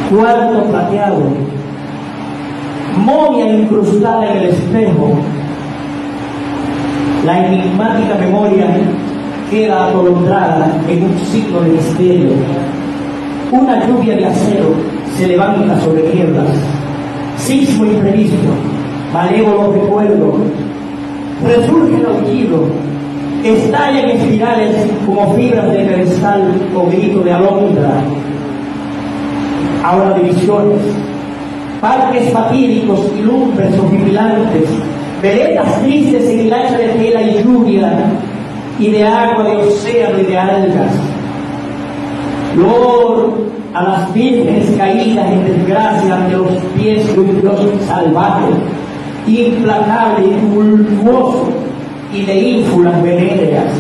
[0.07, 1.23] Cuarto plateado.
[2.95, 5.17] Momia incrustada en el espejo.
[7.25, 8.67] La enigmática memoria
[9.49, 12.29] queda atolondrada en un ciclo de misterio.
[13.51, 14.75] Una lluvia de acero
[15.17, 16.49] se levanta sobre piedras.
[17.37, 18.70] Sismo imprevisto
[19.13, 20.33] malévolo recuerdo,
[21.45, 22.63] resurge el aullido,
[23.43, 27.91] estalla en espirales como fibras de cristal o grito de alondra.
[29.83, 30.81] Ahora divisiones,
[31.81, 34.69] parques fatídicos y lumbres horripilantes,
[35.21, 38.11] veletas tristes en el hacha de tela y lluvia,
[38.79, 40.91] y de agua de océano y de algas.
[42.55, 48.47] Lord a las vírgenes caídas en desgracia ante los pies de un Dios salvaje
[49.27, 51.49] implacable y tumultuoso
[52.13, 53.73] y de ínfulas venéreas.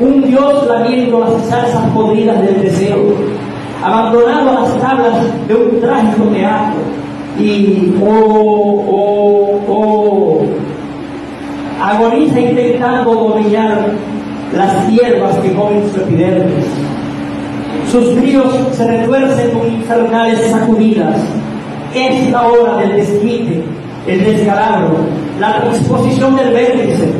[0.00, 3.14] Un Dios lamiendo las salsas podridas del deseo,
[3.82, 6.80] abandonado a las tablas de un trágico teatro
[7.38, 10.44] y oh, oh, oh,
[11.82, 13.90] agoniza intentando dominar
[14.56, 16.66] las hierbas que comen su epidermis.
[17.90, 21.20] Sus ríos se retuercen con infernales sacudidas.
[21.94, 23.62] Es la hora del desquite,
[24.06, 24.96] el descalabro,
[25.38, 27.12] la transposición del vértice.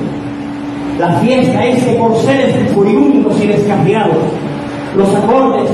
[0.98, 4.16] La fiesta es que por seres furibundos y descarriados,
[4.96, 5.70] los acordes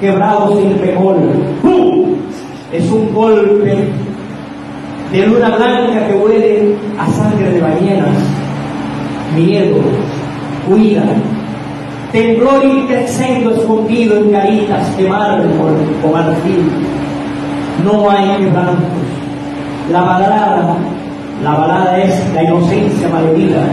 [0.00, 1.16] quebrados sin bemol.
[1.62, 2.16] ¡Pum!
[2.72, 3.88] Es un golpe
[5.12, 8.16] de luna blanca que huele a sangre de ballenas.
[9.36, 9.76] Miedo,
[10.68, 11.04] huida,
[12.12, 16.70] temblor increscendo escondido en caritas de mármol o marfil.
[17.84, 18.93] No hay quebrantos.
[19.90, 20.76] La balada,
[21.42, 23.66] la balada es la inocencia malherida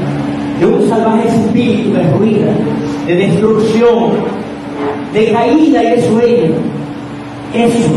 [0.60, 2.52] de un salvaje espíritu de ruina,
[3.08, 4.12] de destrucción,
[5.14, 6.52] de caída y de sueño.
[7.54, 7.90] Eso,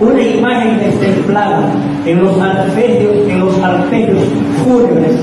[0.00, 1.72] una imagen destemplada
[2.06, 4.22] en los arpegios, en los arpegios
[4.64, 5.16] fúnebres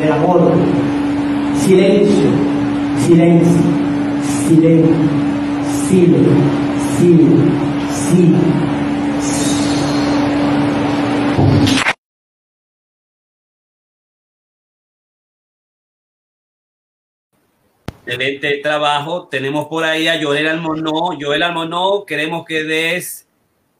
[0.00, 0.50] del amor.
[1.58, 2.30] Silencio,
[3.06, 3.62] silencio,
[4.48, 4.94] silencio,
[5.88, 6.32] silencio,
[6.98, 7.44] silencio,
[7.90, 8.83] silencio.
[18.06, 19.28] Excelente trabajo.
[19.28, 21.16] Tenemos por ahí a Joel Almonó.
[21.18, 23.26] Joel Almonó, queremos que des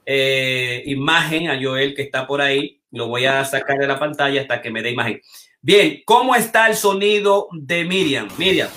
[0.07, 2.81] eh, imagen a Joel que está por ahí.
[2.91, 5.21] Lo voy a sacar de la pantalla hasta que me dé imagen.
[5.61, 8.29] Bien, ¿cómo está el sonido de Miriam?
[8.39, 8.69] Miriam,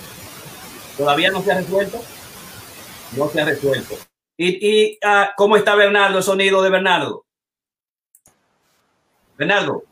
[0.98, 1.98] ¿todavía no se ha resuelto?
[3.16, 3.94] No se ha resuelto.
[4.36, 7.24] ¿Y, y uh, cómo está Bernardo, el sonido de Bernardo?
[9.38, 9.84] Bernardo.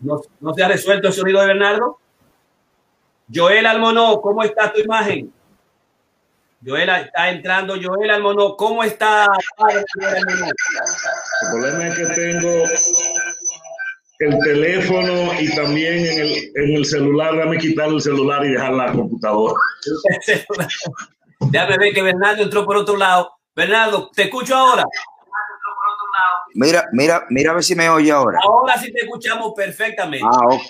[0.00, 1.98] ¿No, ¿No se ha resuelto el sonido de Bernardo?
[3.32, 5.32] Joel Almonó, ¿cómo está tu imagen?
[6.64, 7.76] Joel está entrando.
[7.80, 9.26] Joel Almonó, ¿cómo está?
[9.68, 9.84] El
[11.50, 12.64] problema es que tengo
[14.18, 17.36] el teléfono y también en el, en el celular.
[17.36, 19.54] Dame quitar el celular y dejar la computadora.
[21.40, 23.32] Déjame ver que Bernardo entró por otro lado.
[23.54, 24.84] Bernardo, te escucho ahora.
[26.54, 28.38] Mira, mira, mira a ver si me oye ahora.
[28.42, 30.26] Ahora sí te escuchamos perfectamente.
[30.30, 30.62] Ah, ok.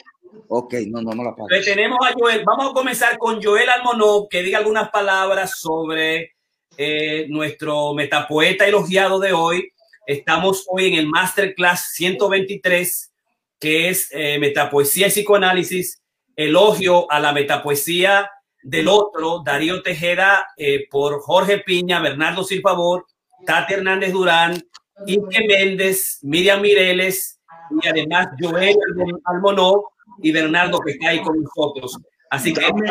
[0.49, 1.49] Ok, no, no, no la pago.
[1.65, 2.43] tenemos a Joel.
[2.45, 6.33] Vamos a comenzar con Joel Almonó, que diga algunas palabras sobre
[6.77, 9.71] eh, nuestro metapoeta elogiado de hoy.
[10.07, 13.13] Estamos hoy en el Masterclass 123,
[13.61, 16.03] que es eh, Metapoesía y Psicoanálisis,
[16.35, 18.31] elogio a la metapoesía
[18.63, 23.07] del otro, Darío Tejeda, eh, por Jorge Piña, Bernardo Silfavor,
[23.47, 24.63] Tati Hernández Durán,
[25.07, 27.41] Inge Méndez, Miriam Mireles
[27.83, 28.77] y además Joel
[29.25, 29.85] Almonó,
[30.23, 31.99] y Bernardo que está ahí con nosotros.
[32.31, 32.83] Así que vamos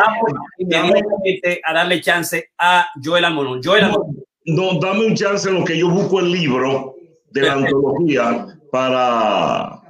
[0.58, 3.62] inmediatamente a darle chance a Joel Almonón.
[3.64, 4.24] Joel Almonón.
[4.46, 6.96] No, dame un chance en lo que yo busco el libro
[7.32, 9.82] de la antología para,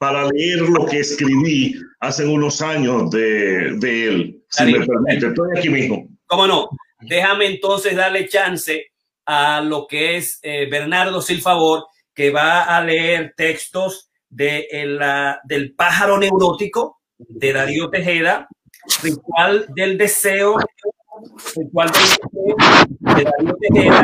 [0.00, 5.26] para leer lo que escribí hace unos años de, de él, si me permite.
[5.26, 6.08] Estoy aquí mismo.
[6.26, 6.68] ¿Cómo no?
[7.00, 8.86] Déjame entonces darle chance
[9.30, 14.98] a lo que es eh, Bernardo Silfavor, que va a leer textos de el,
[15.44, 18.48] del pájaro neurótico de Darío Tejeda,
[19.74, 20.56] del deseo,
[21.54, 21.68] del
[23.12, 24.00] deseo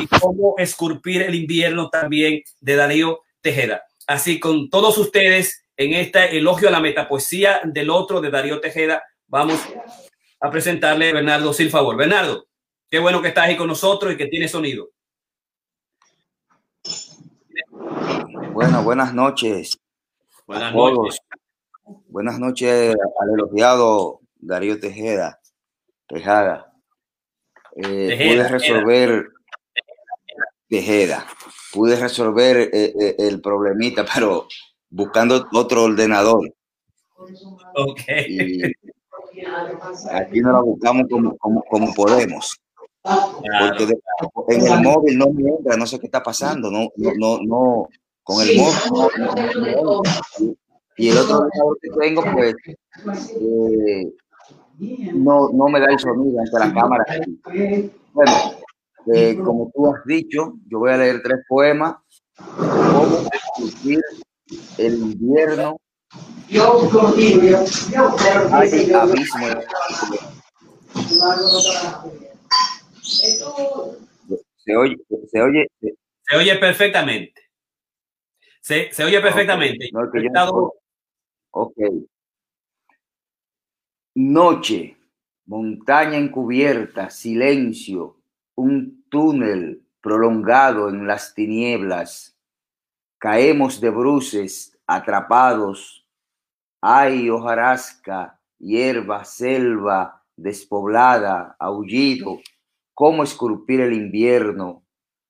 [0.00, 3.84] y cómo esculpir el invierno también de Darío Tejeda.
[4.08, 9.04] Así con todos ustedes en este elogio a la metapoesía del otro de Darío Tejeda,
[9.28, 9.60] vamos
[10.40, 11.96] a presentarle a Bernardo Sin favor.
[11.96, 12.48] Bernardo,
[12.94, 14.88] qué bueno que estás ahí con nosotros y que tienes sonido.
[18.52, 19.76] Bueno, buenas noches.
[20.46, 21.18] Buenas noches.
[22.06, 25.40] Buenas noches al elogiado Darío Tejeda,
[26.06, 26.72] Tejada.
[27.74, 29.26] Eh, pude resolver
[30.68, 31.26] Tejeda.
[31.72, 34.46] Pude resolver eh, eh, el problemita, pero
[34.88, 36.48] buscando otro ordenador.
[37.74, 38.00] Ok.
[40.12, 42.60] aquí no la buscamos como, como, podemos.
[43.04, 47.88] Porque en el móvil no me entra, no sé qué está pasando, no, no, no,
[48.22, 48.72] con el móvil.
[50.96, 51.48] Y el otro
[51.82, 52.54] que tengo, pues,
[53.40, 54.10] eh,
[54.78, 57.04] no, no me da el sonido ante la cámara.
[58.12, 58.32] Bueno,
[59.12, 61.96] eh, como tú has dicho, yo voy a leer tres poemas.
[62.36, 64.00] Cómo discutir
[64.78, 65.76] el invierno.
[68.52, 69.46] Hay abismo.
[73.04, 74.96] Se oye,
[75.30, 75.66] se oye.
[75.80, 77.42] Se oye perfectamente.
[78.60, 79.90] Se, se oye perfectamente.
[79.92, 80.72] No, que yo...
[81.50, 81.76] Ok.
[84.14, 84.96] Noche,
[85.46, 88.20] montaña encubierta, silencio,
[88.54, 92.38] un túnel prolongado en las tinieblas.
[93.18, 96.06] Caemos de bruces, atrapados.
[96.80, 102.40] Hay hojarasca, hierba, selva, despoblada, aullido.
[102.94, 104.84] ¿Cómo esculpir el invierno?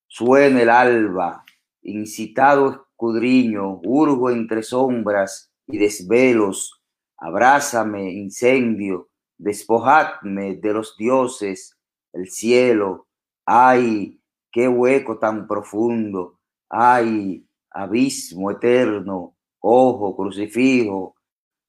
[0.06, 1.44] Suena el alba,
[1.80, 6.82] incitado escudriño, urgo entre sombras y desvelos.
[7.16, 9.08] Abrázame, incendio,
[9.38, 11.78] despojadme de los dioses,
[12.12, 13.06] el cielo.
[13.46, 14.20] Ay,
[14.52, 16.38] qué hueco tan profundo.
[16.68, 21.16] Ay, abismo eterno, ojo crucifijo.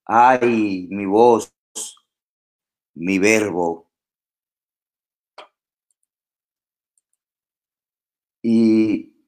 [0.05, 1.55] Ay, mi voz,
[2.93, 3.84] mi verbo.
[8.47, 9.25] Y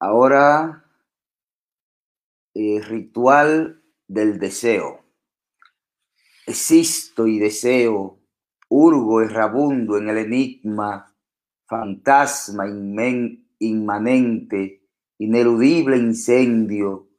[0.00, 0.82] ahora,
[2.54, 5.04] eh, ritual del deseo.
[6.46, 8.22] Existo y deseo,
[8.70, 11.14] urgo errabundo en el enigma,
[11.66, 12.66] fantasma
[13.58, 17.10] inmanente, ineludible incendio,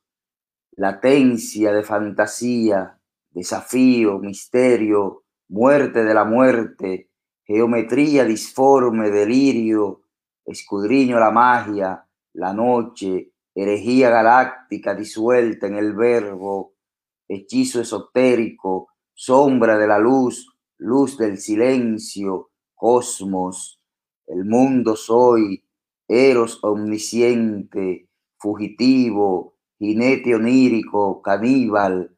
[0.72, 3.00] latencia de fantasía,
[3.30, 7.12] desafío, misterio, muerte de la muerte,
[7.44, 10.05] geometría disforme, delirio,
[10.46, 16.76] escudriño la magia, la noche, herejía galáctica disuelta en el verbo,
[17.28, 23.82] hechizo esotérico, sombra de la luz, luz del silencio, cosmos,
[24.28, 25.64] el mundo soy,
[26.08, 32.16] eros omnisciente, fugitivo, jinete onírico, caníbal,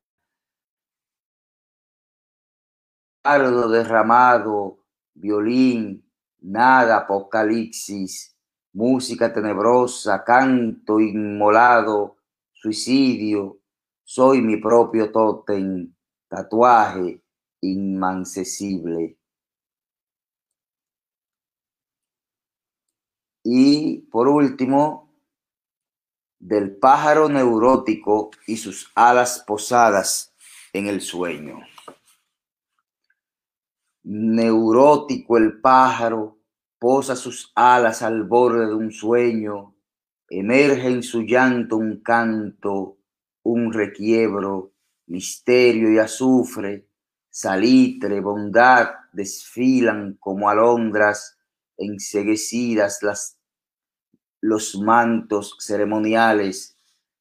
[3.24, 6.07] ardo derramado, violín,
[6.48, 8.36] nada, apocalipsis,
[8.74, 12.18] música tenebrosa, canto inmolado,
[12.54, 13.60] suicidio,
[14.04, 15.94] soy mi propio tótem,
[16.30, 17.22] tatuaje
[17.62, 19.18] inmancesible.
[23.44, 25.08] Y por último,
[26.40, 30.34] del pájaro neurótico y sus alas posadas
[30.74, 31.60] en el sueño.
[34.04, 36.37] Neurótico el pájaro,
[36.80, 39.76] posa sus alas al borde de un sueño,
[40.30, 42.98] emerge en su llanto un canto,
[43.44, 44.74] un requiebro,
[45.08, 46.88] misterio y azufre,
[47.30, 51.38] salitre, bondad, desfilan como alondras
[51.78, 53.40] enseguecidas las,
[54.42, 56.76] los mantos ceremoniales.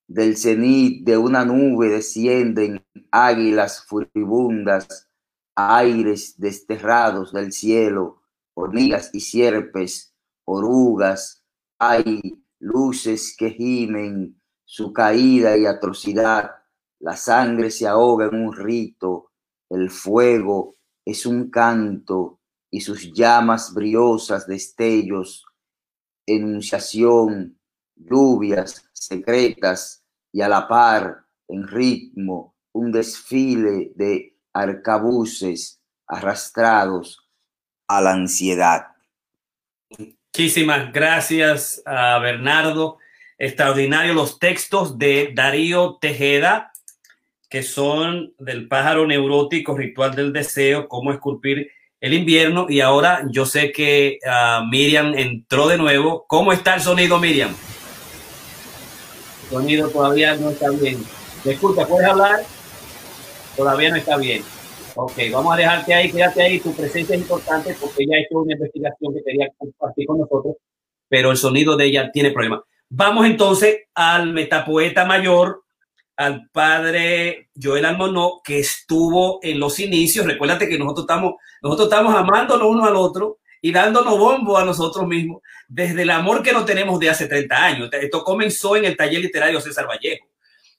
[0.09, 5.09] Del cenit de una nube descienden águilas furibundas,
[5.55, 8.23] aires desterrados del cielo,
[8.57, 11.45] hormigas y sierpes, orugas,
[11.79, 16.51] hay luces que gimen su caída y atrocidad.
[16.99, 19.33] La sangre se ahoga en un rito,
[19.69, 22.41] el fuego es un canto
[22.71, 25.45] y sus llamas briosas destellos,
[26.25, 27.59] enunciación,
[27.95, 30.03] lluvias secretas
[30.33, 37.26] y a la par, en ritmo, un desfile de arcabuces arrastrados
[37.89, 38.89] a la ansiedad.
[39.99, 42.99] Muchísimas gracias a Bernardo.
[43.39, 46.73] Extraordinario los textos de Darío Tejeda
[47.49, 51.71] que son del pájaro neurótico, ritual del deseo, cómo esculpir
[52.01, 52.67] el invierno.
[52.69, 56.27] Y ahora yo sé que uh, Miriam entró de nuevo.
[56.27, 57.55] ¿Cómo está el sonido, Miriam?
[59.45, 61.03] El sonido todavía no está bien.
[61.45, 61.87] ¿Me escucha?
[61.87, 62.41] ¿Puedes hablar?
[63.57, 64.43] Todavía no está bien.
[64.99, 66.59] Ok, vamos a dejarte ahí, quédate ahí.
[66.59, 70.57] Tu presencia es importante porque ella ha hecho una investigación que quería compartir con nosotros,
[71.07, 72.61] pero el sonido de ella tiene problemas.
[72.89, 75.65] Vamos entonces al metapoeta mayor,
[76.17, 80.25] al padre Joel Almonó, que estuvo en los inicios.
[80.25, 85.07] Recuérdate que nosotros estamos, nosotros estamos amándonos uno al otro y dándonos bombo a nosotros
[85.07, 87.91] mismos desde el amor que no tenemos de hace 30 años.
[87.93, 90.27] Esto comenzó en el taller literario César Vallejo.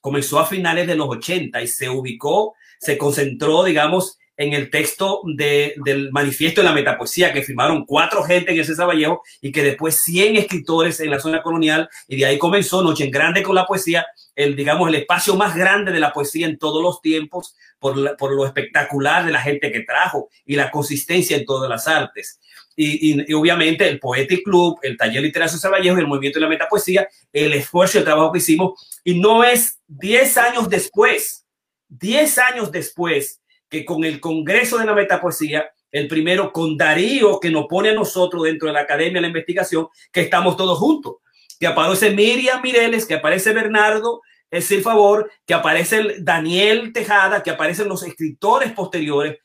[0.02, 5.22] Comenzó a finales de los 80 y se ubicó, se concentró, digamos, en el texto
[5.26, 9.64] del manifiesto de la metapoesía que firmaron cuatro gente en el César Vallejo y que
[9.64, 13.56] después 100 escritores en la zona colonial y de ahí comenzó Noche en Grande con
[13.56, 14.06] la poesía
[14.36, 18.36] el, digamos, el espacio más grande de la poesía en todos los tiempos por, por
[18.36, 22.40] lo espectacular de la gente que trajo y la consistencia en todas las artes.
[22.76, 27.08] Y, y, obviamente el Poetic Club, el Taller Literario Vallejo, el Movimiento de la Metapoesía,
[27.34, 29.02] el esfuerzo y el trabajo que hicimos.
[29.04, 31.47] Y no es 10 años después,
[31.90, 37.50] 10 años después, que con el Congreso de la Metapoesía, el primero con Darío, que
[37.50, 41.16] nos pone a nosotros dentro de la Academia de la Investigación, que estamos todos juntos
[41.60, 47.44] que aparece Miriam Mireles, que aparece Bernardo es el favor, que aparece el Daniel Tejada,
[47.44, 49.40] que aparecen los escritores posteriores,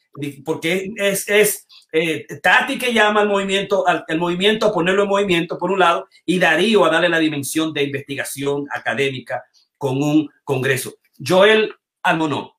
[0.44, 5.58] porque es, es eh, Tati que llama al movimiento, al, movimiento a ponerlo en movimiento,
[5.58, 9.42] por un lado, y Darío a darle la dimensión de investigación académica
[9.76, 10.94] con un congreso.
[11.18, 12.56] Joel Almonó.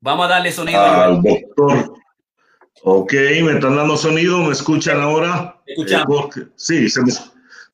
[0.00, 0.80] Vamos a darle sonido.
[0.80, 1.94] Al doctor.
[2.82, 5.60] Ok, me están dando sonido, ¿me escuchan ahora?
[5.66, 6.28] Escuchamos.
[6.56, 7.12] Sí, se me...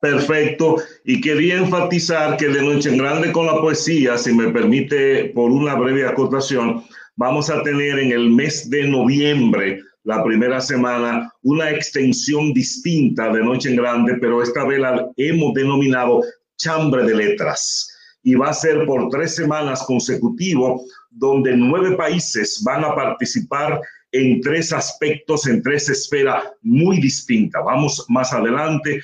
[0.00, 0.76] Perfecto.
[1.04, 5.50] Y quería enfatizar que de Noche en Grande con la Poesía, si me permite, por
[5.50, 6.84] una breve acotación,
[7.14, 13.42] vamos a tener en el mes de noviembre, la primera semana, una extensión distinta de
[13.42, 16.22] Noche en Grande, pero esta vez la hemos denominado
[16.56, 17.95] Chambre de Letras.
[18.26, 24.40] Y va a ser por tres semanas consecutivos, donde nueve países van a participar en
[24.40, 27.62] tres aspectos, en tres esferas muy distintas.
[27.64, 29.00] Vamos más adelante,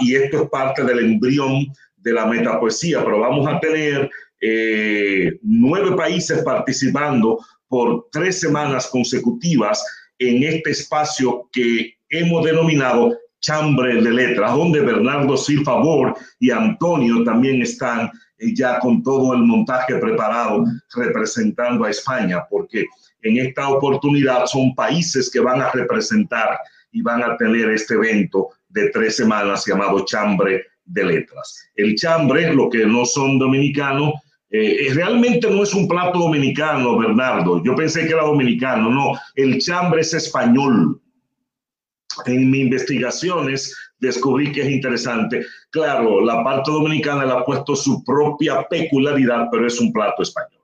[0.00, 4.10] y esto es parte del embrión de la metapoesía, pero vamos a tener
[4.42, 7.38] eh, nueve países participando
[7.68, 9.82] por tres semanas consecutivas
[10.18, 17.62] en este espacio que hemos denominado Chambre de Letras, donde Bernardo Silfavor y Antonio también
[17.62, 18.10] están
[18.54, 20.64] ya con todo el montaje preparado
[20.94, 22.86] representando a España, porque
[23.22, 26.58] en esta oportunidad son países que van a representar
[26.90, 31.68] y van a tener este evento de tres semanas llamado Chambre de Letras.
[31.76, 34.14] El chambre, lo que no son dominicanos,
[34.50, 37.62] eh, realmente no es un plato dominicano, Bernardo.
[37.64, 39.18] Yo pensé que era dominicano, no.
[39.34, 41.00] El chambre es español.
[42.26, 45.46] En mis investigaciones descubrí que es interesante.
[45.70, 50.62] Claro, la parte dominicana le ha puesto su propia peculiaridad, pero es un plato español.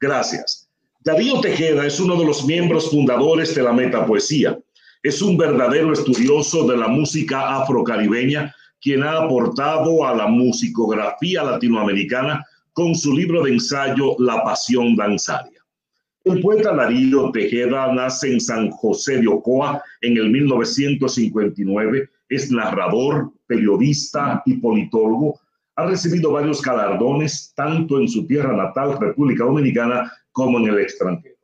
[0.00, 0.68] Gracias.
[1.00, 4.58] Darío Tejeda es uno de los miembros fundadores de la Metapoesía.
[5.02, 12.44] Es un verdadero estudioso de la música afrocaribeña, quien ha aportado a la musicografía latinoamericana
[12.72, 15.55] con su libro de ensayo La Pasión Danzaria.
[16.26, 22.10] El poeta Darío Tejeda nace en San José de Ocoa en el 1959.
[22.28, 25.38] Es narrador, periodista y politólogo.
[25.76, 31.36] Ha recibido varios galardones tanto en su tierra natal, República Dominicana, como en el extranjero.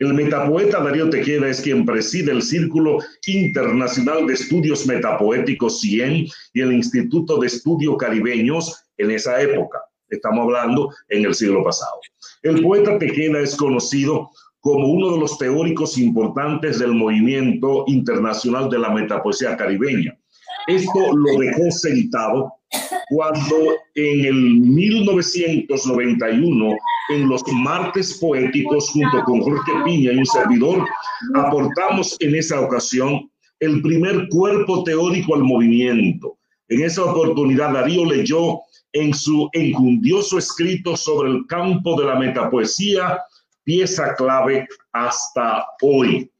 [0.00, 2.98] El metapoeta Darío Tejeda es quien preside el Círculo
[3.28, 9.78] Internacional de Estudios Metapoéticos CIEN y el Instituto de Estudios Caribeños en esa época.
[10.08, 11.98] Estamos hablando en el siglo pasado.
[12.42, 14.30] El poeta Tejeda es conocido
[14.60, 20.18] como uno de los teóricos importantes del movimiento internacional de la metapoesía caribeña.
[20.66, 22.52] Esto lo dejó sentado
[23.08, 23.56] cuando
[23.94, 26.76] en el 1991,
[27.10, 30.84] en los martes poéticos, junto con Jorge Piña y un servidor,
[31.34, 33.30] aportamos en esa ocasión
[33.60, 36.36] el primer cuerpo teórico al movimiento.
[36.68, 38.60] En esa oportunidad, Darío leyó
[38.92, 43.20] en su enjundioso escrito sobre el campo de la metapoesía,
[43.62, 46.30] pieza clave hasta hoy.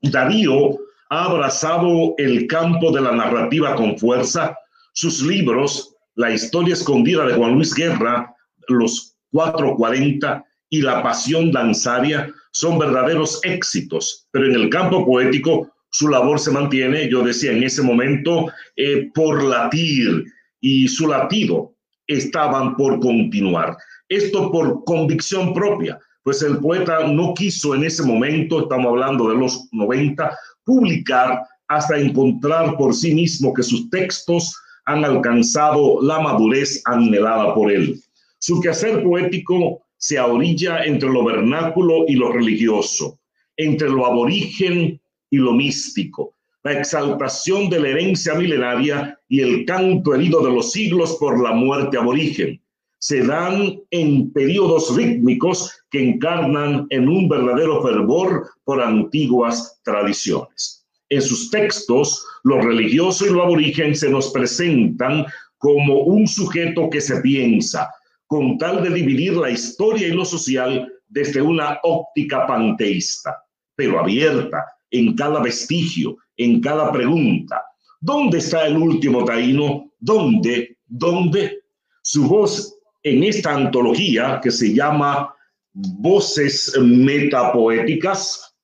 [0.00, 0.78] Darío
[1.10, 4.56] ha abrazado el campo de la narrativa con fuerza.
[4.92, 8.34] Sus libros, La historia escondida de Juan Luis Guerra,
[8.68, 16.08] Los 440 y La pasión danzaria, son verdaderos éxitos, pero en el campo poético su
[16.08, 20.24] labor se mantiene, yo decía en ese momento, eh, por latir
[20.60, 21.72] y su latido
[22.08, 23.76] estaban por continuar.
[24.08, 29.36] Esto por convicción propia, pues el poeta no quiso en ese momento, estamos hablando de
[29.36, 34.52] los 90, publicar hasta encontrar por sí mismo que sus textos
[34.86, 38.00] han alcanzado la madurez anhelada por él.
[38.40, 43.20] Su quehacer poético se orilla entre lo vernáculo y lo religioso,
[43.56, 50.14] entre lo aborigen y lo místico, la exaltación de la herencia milenaria y el canto
[50.14, 52.60] herido de los siglos por la muerte aborigen.
[52.98, 60.86] Se dan en periodos rítmicos que encarnan en un verdadero fervor por antiguas tradiciones.
[61.10, 65.26] En sus textos, lo religioso y lo aborigen se nos presentan
[65.58, 67.90] como un sujeto que se piensa,
[68.26, 73.36] con tal de dividir la historia y lo social desde una óptica panteísta,
[73.76, 77.62] pero abierta en cada vestigio, en cada pregunta.
[78.00, 79.92] ¿Dónde está el último taíno?
[79.98, 80.78] ¿Dónde?
[80.86, 81.62] ¿Dónde?
[82.02, 85.34] Su voz en esta antología que se llama
[85.72, 88.54] Voces Metapoéticas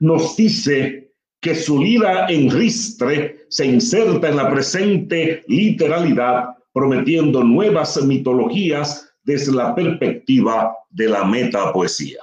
[0.00, 8.02] nos dice que su lira en ristre se inserta en la presente literalidad, prometiendo nuevas
[8.02, 12.20] mitologías desde la perspectiva de la metapoesía.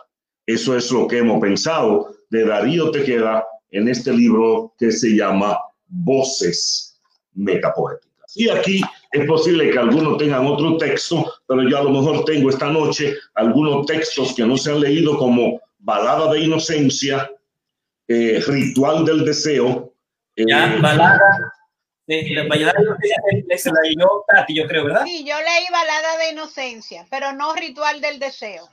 [0.50, 5.60] Eso es lo que hemos pensado de Darío Tejeda en este libro que se llama
[5.86, 7.00] voces
[7.36, 8.36] metapoéticas.
[8.36, 8.82] Y aquí
[9.12, 13.14] es posible que algunos tengan otro texto, pero yo a lo mejor tengo esta noche
[13.36, 17.30] algunos textos que no se han leído como Balada de Inocencia,
[18.08, 19.93] eh, Ritual del Deseo.
[20.36, 21.54] Eh, ya, balada.
[22.08, 25.04] De, balada de Inocencia la leyó Tati, yo creo, ¿verdad?
[25.06, 28.68] Sí, yo leí Balada de Inocencia, pero no Ritual del Deseo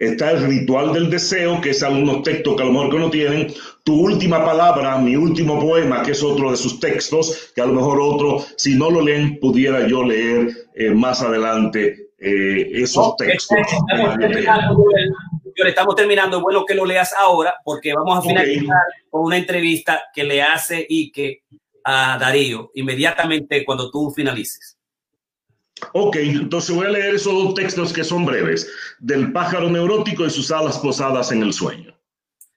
[0.00, 3.10] está el ritual del deseo, que es algunos textos que a lo mejor que no
[3.10, 3.52] tienen,
[3.84, 7.74] tu última palabra, mi último poema, que es otro de sus textos, que a lo
[7.74, 13.58] mejor otro, si no lo leen, pudiera yo leer eh, más adelante eh, esos textos.
[13.58, 14.84] Estamos terminando,
[15.54, 18.78] estamos terminando, bueno que lo leas ahora, porque vamos a finalizar
[19.10, 21.42] con una entrevista que le hace Ike
[21.84, 24.79] a Darío inmediatamente cuando tú finalices.
[25.92, 28.68] Ok, entonces voy a leer esos dos textos que son breves,
[28.98, 31.94] del pájaro neurótico y sus alas posadas en el sueño.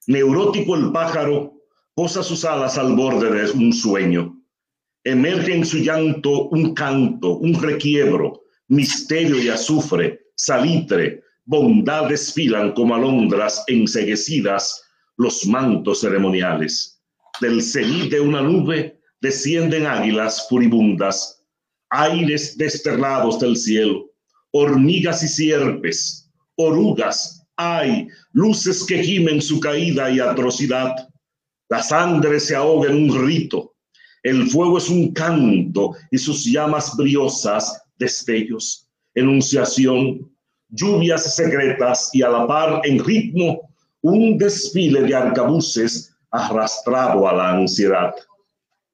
[0.08, 1.54] Neurótico el pájaro
[1.96, 4.38] posa sus alas al borde de un sueño.
[5.04, 12.96] Emerge en su llanto un canto, un requiebro, misterio y azufre, salitre, bondad desfilan como
[12.96, 14.84] alondras enseguecidas
[15.18, 17.02] los mantos ceremoniales.
[17.42, 21.43] Del cenit de una nube descienden águilas furibundas
[21.94, 24.10] aires desterrados del cielo,
[24.52, 30.96] hormigas y sierpes, orugas, hay luces que gimen su caída y atrocidad.
[31.70, 33.74] La sangre se ahoga en un rito,
[34.24, 40.32] el fuego es un canto y sus llamas briosas destellos, enunciación,
[40.70, 43.70] lluvias secretas y a la par en ritmo
[44.02, 48.14] un desfile de arcabuces arrastrado a la ansiedad.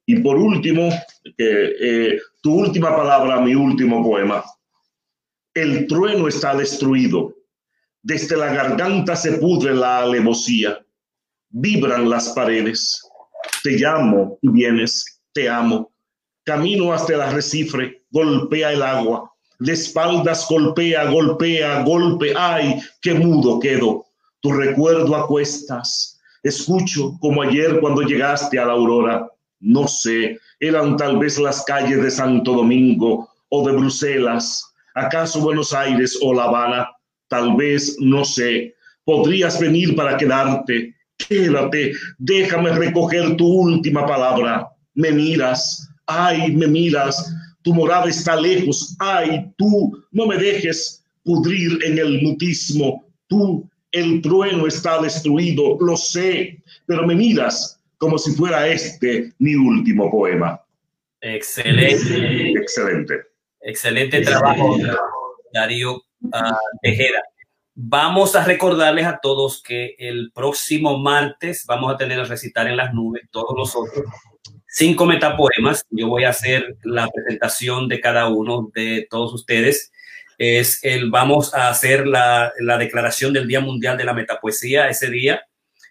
[0.05, 0.89] Y por último,
[1.37, 4.43] eh, tu última palabra, mi último poema.
[5.53, 7.33] El trueno está destruido.
[8.01, 10.79] Desde la garganta se pudre la alevosía.
[11.49, 13.01] Vibran las paredes.
[13.63, 15.21] Te llamo y vienes.
[15.33, 15.91] Te amo.
[16.45, 18.03] Camino hasta el arrecife.
[18.11, 19.31] Golpea el agua.
[19.59, 22.33] De espaldas golpea, golpea, golpe.
[22.37, 24.05] Ay, qué mudo quedo.
[24.39, 26.21] Tu recuerdo a cuestas.
[26.41, 29.27] Escucho como ayer cuando llegaste a la aurora
[29.59, 34.63] no sé, eran tal vez las calles de Santo Domingo o de Bruselas,
[34.95, 36.89] acaso Buenos Aires o La Habana,
[37.27, 45.11] tal vez, no sé, podrías venir para quedarte, quédate, déjame recoger tu última palabra, me
[45.11, 47.33] miras, ay, me miras,
[47.63, 54.21] tu morada está lejos, ay, tú, no me dejes pudrir en el mutismo, tú, el
[54.21, 60.59] trueno está destruido, lo sé, pero me miras, como si fuera este mi último poema.
[61.21, 62.53] Excelente.
[62.57, 63.13] Excelente.
[63.61, 64.77] Excelente trabajo,
[65.53, 67.21] Darío ah, Tejera.
[67.75, 72.77] Vamos a recordarles a todos que el próximo martes vamos a tener el recitar en
[72.77, 74.05] las nubes, todos nosotros,
[74.67, 75.85] cinco metapoemas.
[75.89, 79.91] Yo voy a hacer la presentación de cada uno de todos ustedes.
[80.37, 85.09] Es el, vamos a hacer la, la declaración del Día Mundial de la Metapoesía ese
[85.09, 85.48] día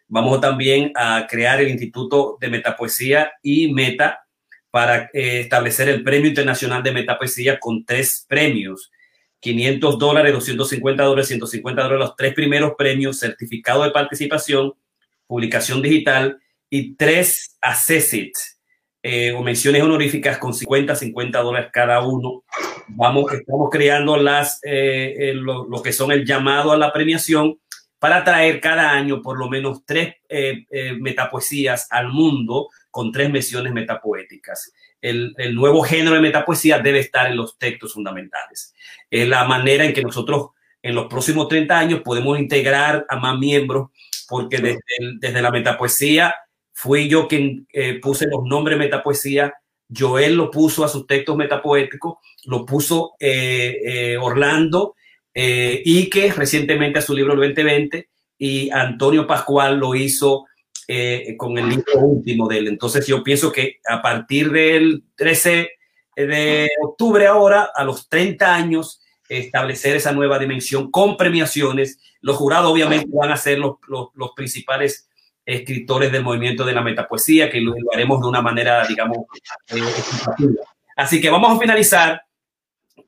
[0.09, 4.25] Vamos también a crear el Instituto de Metapoesía y Meta
[4.71, 8.91] para eh, establecer el Premio Internacional de Metapoesía con tres premios.
[9.41, 14.73] 500 dólares, 250 dólares, 150 dólares, los tres primeros premios, certificado de participación,
[15.27, 16.39] publicación digital
[16.71, 18.59] y tres assessits
[19.03, 22.45] eh, o menciones honoríficas con 50, 50 dólares cada uno.
[22.89, 27.59] Vamos, estamos creando las, eh, lo, que son el llamado a la premiación
[27.99, 33.31] para traer cada año por lo menos tres eh, eh, metapoesías al mundo con tres
[33.31, 34.73] menciones metapoéticas.
[35.01, 38.75] El, nuevo género de metapoesía debe estar en los textos fundamentales.
[39.11, 40.51] Es la manera en que nosotros
[40.83, 43.91] en los próximos 30 años podemos integrar a más miembros,
[44.29, 44.81] porque desde,
[45.19, 46.35] desde la metapoesía
[46.73, 49.55] fui yo quien eh, puse los nombres metapoesía,
[49.97, 53.13] Joel lo puso a sus textos metapoéticos, lo puso
[54.21, 54.95] Orlando
[55.41, 58.09] eh, y que recientemente a su libro 2020
[58.39, 60.47] y Antonio Pascual lo hizo
[60.89, 62.67] eh, con el libro último de él.
[62.67, 65.71] Entonces yo pienso que a partir del 13
[66.17, 72.01] de octubre ahora, a los 30 años, establecer esa nueva dimensión con premiaciones.
[72.21, 75.09] Los jurados obviamente van a ser los, los, principales
[75.47, 79.19] escritores del movimiento de la metapoesía, que lo, haremos de una manera, digamos,
[79.69, 79.83] eh,
[80.97, 82.23] Así que vamos a finalizar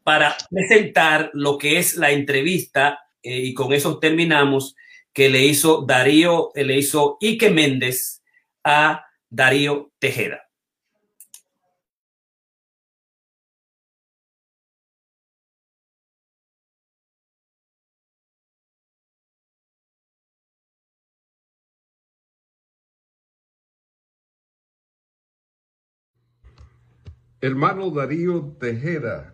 [0.03, 4.76] para presentar lo que es la entrevista, eh, y con eso terminamos,
[5.12, 8.22] que le hizo Darío, le hizo Ike Méndez
[8.64, 10.51] a Darío Tejeda.
[27.42, 29.32] Hermano Darío Tejeda,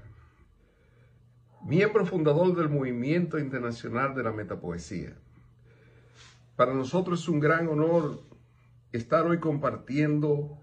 [1.66, 5.16] miembro fundador del Movimiento Internacional de la Metapoesía.
[6.54, 8.20] Para nosotros es un gran honor
[8.92, 10.58] estar hoy compartiendo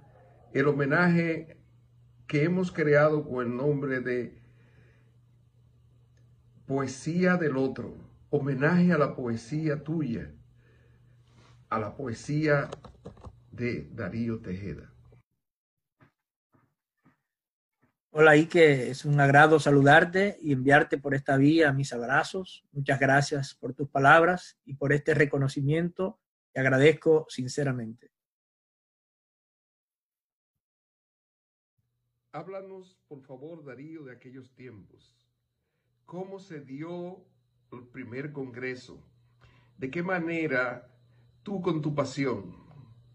[0.53, 1.57] el homenaje
[2.25, 4.41] que hemos creado con el nombre de
[6.67, 7.95] Poesía del Otro,
[8.29, 10.31] homenaje a la poesía tuya,
[11.69, 12.69] a la poesía
[13.51, 14.92] de Darío Tejeda.
[18.16, 22.64] Hola Ike, es un agrado saludarte y enviarte por esta vía mis abrazos.
[22.72, 26.20] Muchas gracias por tus palabras y por este reconocimiento.
[26.51, 28.11] Te agradezco sinceramente.
[32.34, 35.18] Háblanos, por favor, Darío, de aquellos tiempos.
[36.05, 37.26] ¿Cómo se dio
[37.72, 39.03] el primer congreso?
[39.80, 40.88] ¿De qué manera
[41.41, 42.64] tú con tu pasión,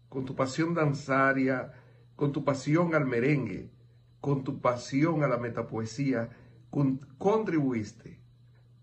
[0.09, 1.71] con tu pasión danzaria,
[2.17, 3.78] con tu pasión al merengue,
[4.21, 6.29] con tu pasión a la metapoesía,
[7.17, 8.21] contribuiste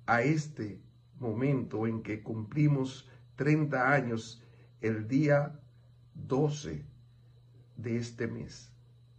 [0.07, 0.83] a este
[1.19, 4.43] momento en que cumplimos 30 años
[4.81, 5.61] el día
[6.15, 6.85] 12
[7.77, 8.73] de este mes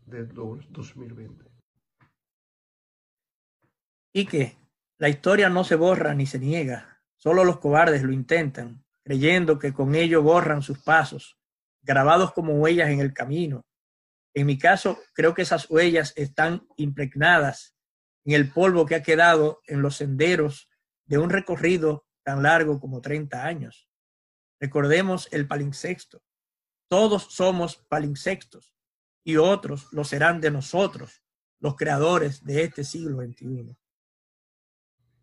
[0.06, 1.46] del 2020.
[4.14, 4.58] Y que
[4.98, 9.74] la historia no se borra ni se niega, solo los cobardes lo intentan, creyendo que
[9.74, 11.38] con ello borran sus pasos,
[11.84, 13.67] grabados como huellas en el camino,
[14.40, 17.76] en mi caso, creo que esas huellas están impregnadas
[18.24, 20.70] en el polvo que ha quedado en los senderos
[21.06, 23.90] de un recorrido tan largo como 30 años.
[24.60, 26.22] Recordemos el palinsexto.
[26.88, 28.76] Todos somos palinsextos
[29.24, 31.24] y otros lo serán de nosotros,
[31.60, 33.76] los creadores de este siglo XXI.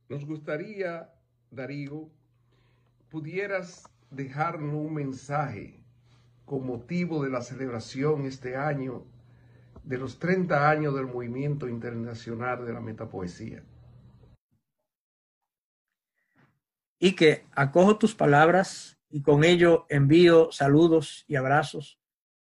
[0.08, 1.08] Nos gustaría,
[1.52, 2.10] Darío,
[3.10, 5.83] pudieras dejarnos un mensaje
[6.44, 9.06] con motivo de la celebración este año
[9.82, 13.62] de los 30 años del movimiento internacional de la metapoesía.
[16.98, 22.00] Y que acojo tus palabras y con ello envío saludos y abrazos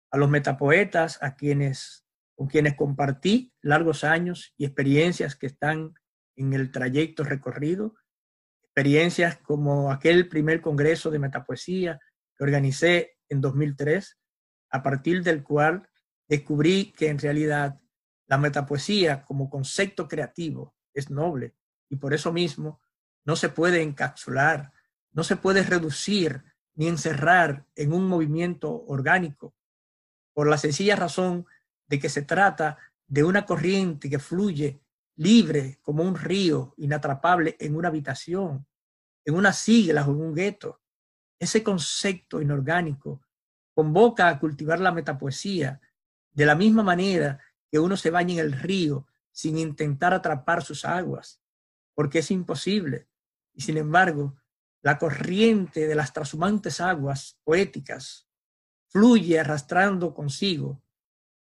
[0.09, 2.07] a los metapoetas, a quienes
[2.38, 5.95] con quienes compartí largos años y experiencias que están
[6.35, 7.95] en el trayecto recorrido,
[8.63, 11.99] experiencias como aquel primer congreso de metapoesía
[12.35, 14.17] que organicé en 2003,
[14.71, 15.89] a partir del cual
[16.28, 17.80] descubrí que en realidad
[18.28, 21.55] la metapoesía como concepto creativo es noble
[21.89, 22.82] y por eso mismo
[23.25, 24.73] no se puede encapsular,
[25.11, 26.43] no se puede reducir
[26.75, 29.55] ni encerrar en un movimiento orgánico,
[30.34, 31.45] por la sencilla razón
[31.88, 34.82] de que se trata de una corriente que fluye
[35.15, 38.67] libre como un río inatrapable en una habitación,
[39.25, 40.82] en una sigla o en un gueto,
[41.39, 43.21] ese concepto inorgánico
[43.73, 45.81] convoca a cultivar la metapoesía
[46.31, 50.83] de la misma manera que uno se baña en el río sin intentar atrapar sus
[50.83, 51.41] aguas,
[51.93, 53.07] porque es imposible.
[53.53, 54.35] Y sin embargo,
[54.81, 58.27] la corriente de las trashumantes aguas poéticas
[58.88, 60.81] fluye arrastrando consigo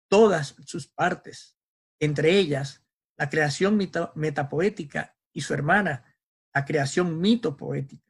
[0.09, 1.57] todas sus partes,
[2.01, 2.83] entre ellas
[3.17, 3.79] la creación
[4.15, 6.17] metapoética y su hermana,
[6.53, 8.06] la creación mitopoética.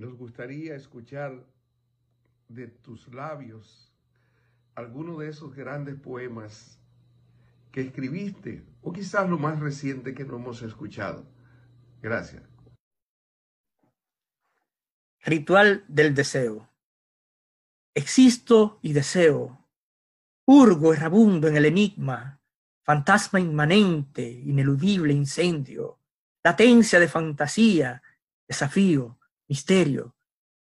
[0.00, 1.44] Nos gustaría escuchar
[2.48, 3.92] de tus labios
[4.74, 6.80] alguno de esos grandes poemas
[7.70, 11.26] que escribiste o quizás lo más reciente que no hemos escuchado.
[12.00, 12.42] Gracias.
[15.22, 16.66] Ritual del deseo.
[17.94, 19.68] Existo y deseo.
[20.46, 22.40] Hurgo errabundo en el enigma,
[22.84, 25.98] fantasma inmanente, ineludible incendio,
[26.42, 28.02] latencia de fantasía,
[28.48, 29.19] desafío,
[29.50, 30.14] misterio,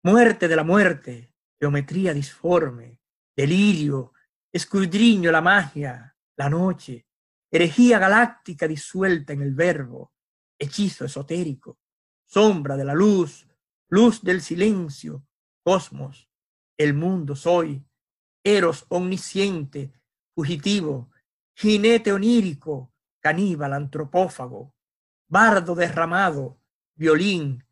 [0.03, 3.01] muerte de la muerte, geometría disforme,
[3.35, 4.13] delirio,
[4.49, 7.05] escudriño la magia, la noche,
[7.51, 10.13] herejía galáctica disuelta en el verbo,
[10.57, 11.79] hechizo esotérico,
[12.23, 13.45] sombra de la luz,
[13.89, 15.27] luz del silencio,
[15.63, 16.29] cosmos,
[16.77, 17.85] el mundo soy,
[18.41, 19.91] eros omnisciente,
[20.33, 21.11] fugitivo,
[21.57, 24.73] jinete onírico, caníbal antropófago,
[25.27, 26.61] bardo derramado,
[26.95, 27.66] violín,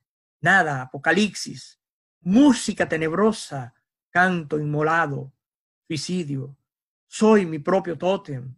[0.45, 1.81] nada, apocalipsis,
[2.21, 3.73] música tenebrosa,
[4.11, 5.33] canto inmolado,
[5.87, 6.55] suicidio,
[7.07, 8.55] soy mi propio tótem,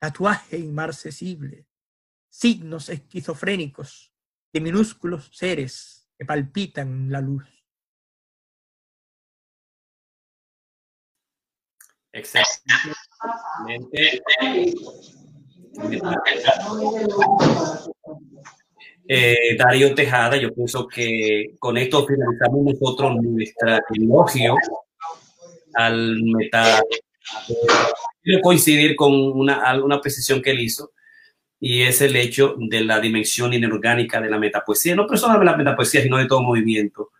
[0.00, 1.68] tatuaje inmarcesible,
[2.28, 4.12] signos esquizofrénicos
[4.52, 7.46] de minúsculos seres que palpitan la luz.
[12.12, 14.22] Exactamente.
[19.10, 24.54] Eh, Darío Tejada, yo pienso que con esto finalizamos nosotros nuestra elogio
[25.72, 26.82] al meta,
[28.22, 30.92] quiero coincidir con una, precisión que él hizo
[31.58, 35.56] y es el hecho de la dimensión inorgánica de la metapoesía, no solamente de la
[35.56, 37.10] metapoesía, sino de todo movimiento,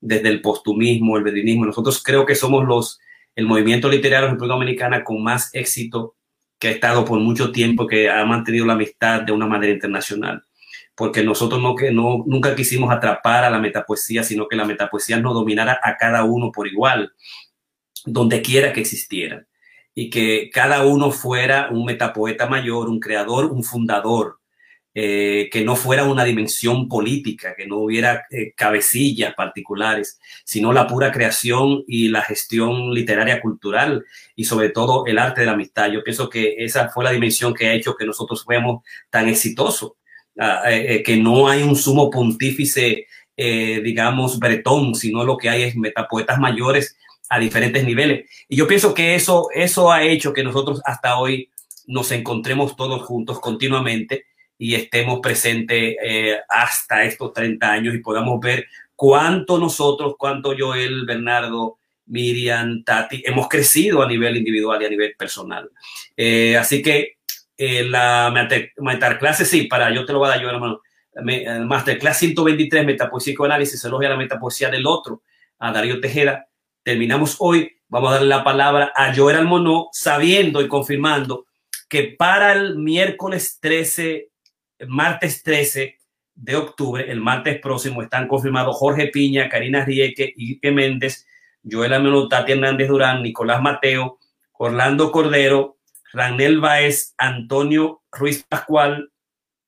[0.00, 1.64] desde el postumismo, el verdinismo.
[1.64, 3.00] Nosotros creo que somos los,
[3.34, 6.16] el movimiento literario de la República Dominicana con más éxito
[6.58, 10.44] que ha estado por mucho tiempo, que ha mantenido la amistad de una manera internacional.
[10.98, 15.20] Porque nosotros no, que no, nunca quisimos atrapar a la metapoesía, sino que la metapoesía
[15.20, 17.12] nos dominara a cada uno por igual,
[18.04, 19.46] donde quiera que existiera.
[19.94, 24.38] Y que cada uno fuera un metapoeta mayor, un creador, un fundador,
[25.00, 30.88] eh, que no fuera una dimensión política, que no hubiera eh, cabecillas particulares, sino la
[30.88, 35.92] pura creación y la gestión literaria cultural y sobre todo el arte de la amistad.
[35.92, 39.92] Yo pienso que esa fue la dimensión que ha hecho que nosotros fuéramos tan exitosos,
[40.38, 46.40] eh, que no hay un sumo pontífice, digamos, bretón, sino lo que hay es metapoetas
[46.40, 46.96] mayores
[47.28, 48.28] a diferentes niveles.
[48.48, 51.50] Y yo pienso que eso, eso ha hecho que nosotros hasta hoy
[51.86, 54.26] nos encontremos todos juntos continuamente
[54.58, 58.66] y estemos presentes eh, hasta estos 30 años y podamos ver
[58.96, 65.14] cuánto nosotros, cuánto Joel, Bernardo, Miriam, Tati, hemos crecido a nivel individual y a nivel
[65.16, 65.70] personal.
[66.16, 67.17] Eh, así que
[67.58, 68.32] eh, la
[68.78, 70.80] masterclass, sí, para, yo te lo voy a dar yo, hermano.
[71.66, 75.22] Masterclass 123, Metapoesía Análisis, elogia la metapoesía del otro,
[75.58, 76.46] a Darío Tejera.
[76.84, 81.46] Terminamos hoy, vamos a darle la palabra a Joel Almonó, sabiendo y confirmando
[81.88, 84.30] que para el miércoles 13
[84.86, 85.98] martes 13
[86.34, 91.26] de octubre, el martes próximo, están confirmados Jorge Piña, Karina Rieke, Ike Méndez,
[91.68, 94.18] Joel Ameno, Tati Hernández Durán, Nicolás Mateo,
[94.52, 95.77] Orlando Cordero,
[96.12, 99.10] Ranel Baez, Antonio Ruiz Pascual,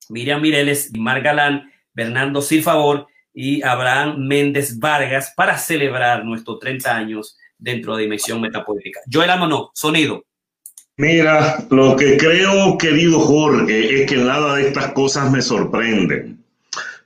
[0.08, 7.36] Miriam Mireles, Mar Galán, Fernando Silfavor y Abraham Méndez Vargas para celebrar nuestros 30 años
[7.58, 9.00] dentro de Dimensión Metapoética.
[9.10, 10.24] Joel Amano, sonido.
[10.96, 16.34] Mira, lo que creo, querido Jorge, es que nada de estas cosas me sorprende.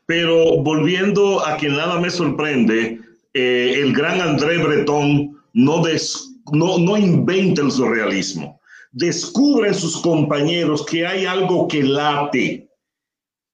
[0.07, 3.01] Pero volviendo a que nada me sorprende,
[3.33, 8.61] eh, el gran André Breton no inventa el surrealismo.
[8.97, 12.69] Descubre en sus compañeros que hay algo que late,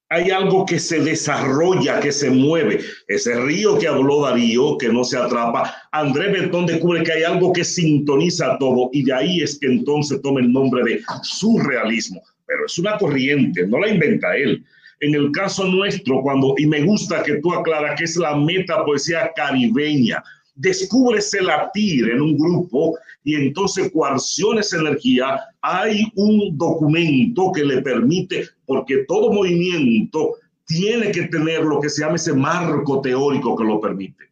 [0.07, 2.81] hay algo que se desarrolla, que se mueve.
[3.07, 7.51] Ese río que habló Darío, que no se atrapa, André Bertón descubre que hay algo
[7.53, 12.21] que sintoniza todo y de ahí es que entonces toma el nombre de surrealismo.
[12.45, 14.63] Pero es una corriente, no la inventa él.
[14.99, 18.85] En el caso nuestro, cuando, y me gusta que tú aclaras que es la meta
[18.85, 20.23] poesía caribeña,
[20.61, 27.65] descubre ese latir en un grupo y entonces coacciona esa energía, hay un documento que
[27.65, 30.35] le permite, porque todo movimiento
[30.65, 34.31] tiene que tener lo que se llama ese marco teórico que lo permite.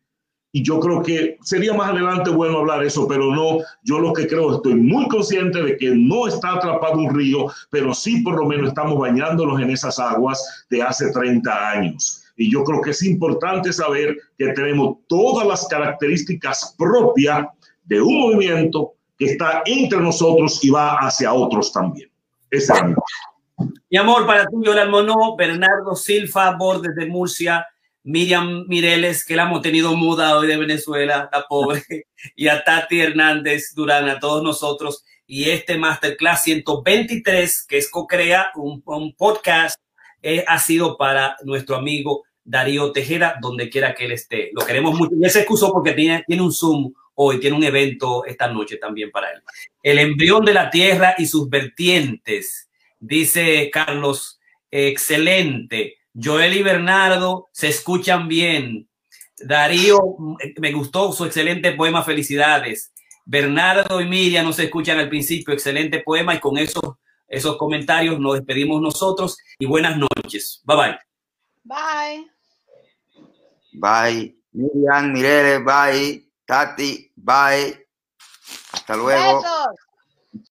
[0.52, 4.26] Y yo creo que sería más adelante bueno hablar eso, pero no, yo lo que
[4.28, 8.48] creo, estoy muy consciente de que no está atrapado un río, pero sí por lo
[8.48, 12.24] menos estamos bañándonos en esas aguas de hace 30 años.
[12.40, 17.48] Y yo creo que es importante saber que tenemos todas las características propias
[17.84, 22.10] de un movimiento que está entre nosotros y va hacia otros también.
[22.50, 22.80] Ese es
[23.90, 27.68] mi amor, para ti, Yoral Monó, Bernardo Silva, Bordes de Murcia,
[28.04, 31.84] Miriam Mireles, que la hemos tenido muda hoy de Venezuela, la pobre,
[32.38, 38.52] y a Tati Hernández Durán, a todos nosotros, y este Masterclass 123, que es CoCrea,
[38.56, 39.78] un, un podcast,
[40.22, 44.52] eh, ha sido para nuestro amigo Darío Tejera, donde quiera que él esté.
[44.54, 45.14] Lo queremos mucho.
[45.20, 48.78] Y él se excusó porque tiene, tiene un Zoom hoy, tiene un evento esta noche
[48.78, 49.42] también para él.
[49.84, 52.70] El embrión de la Tierra y sus vertientes,
[53.00, 54.40] dice Carlos,
[54.72, 55.98] excelente.
[56.14, 58.88] Joel y Bernardo se escuchan bien.
[59.38, 60.00] Darío,
[60.60, 62.94] me gustó su excelente poema, felicidades.
[63.26, 68.82] Bernardo y Miriam nos escuchan al principio, excelente poema y con esos comentarios nos despedimos
[68.82, 70.62] nosotros y buenas noches.
[70.66, 71.09] Bye bye.
[71.70, 72.26] Bye.
[73.74, 74.34] Bye.
[74.54, 76.26] Miriam, Mirele, bye.
[76.48, 77.86] Tati, bye.
[78.74, 79.40] Hasta luego.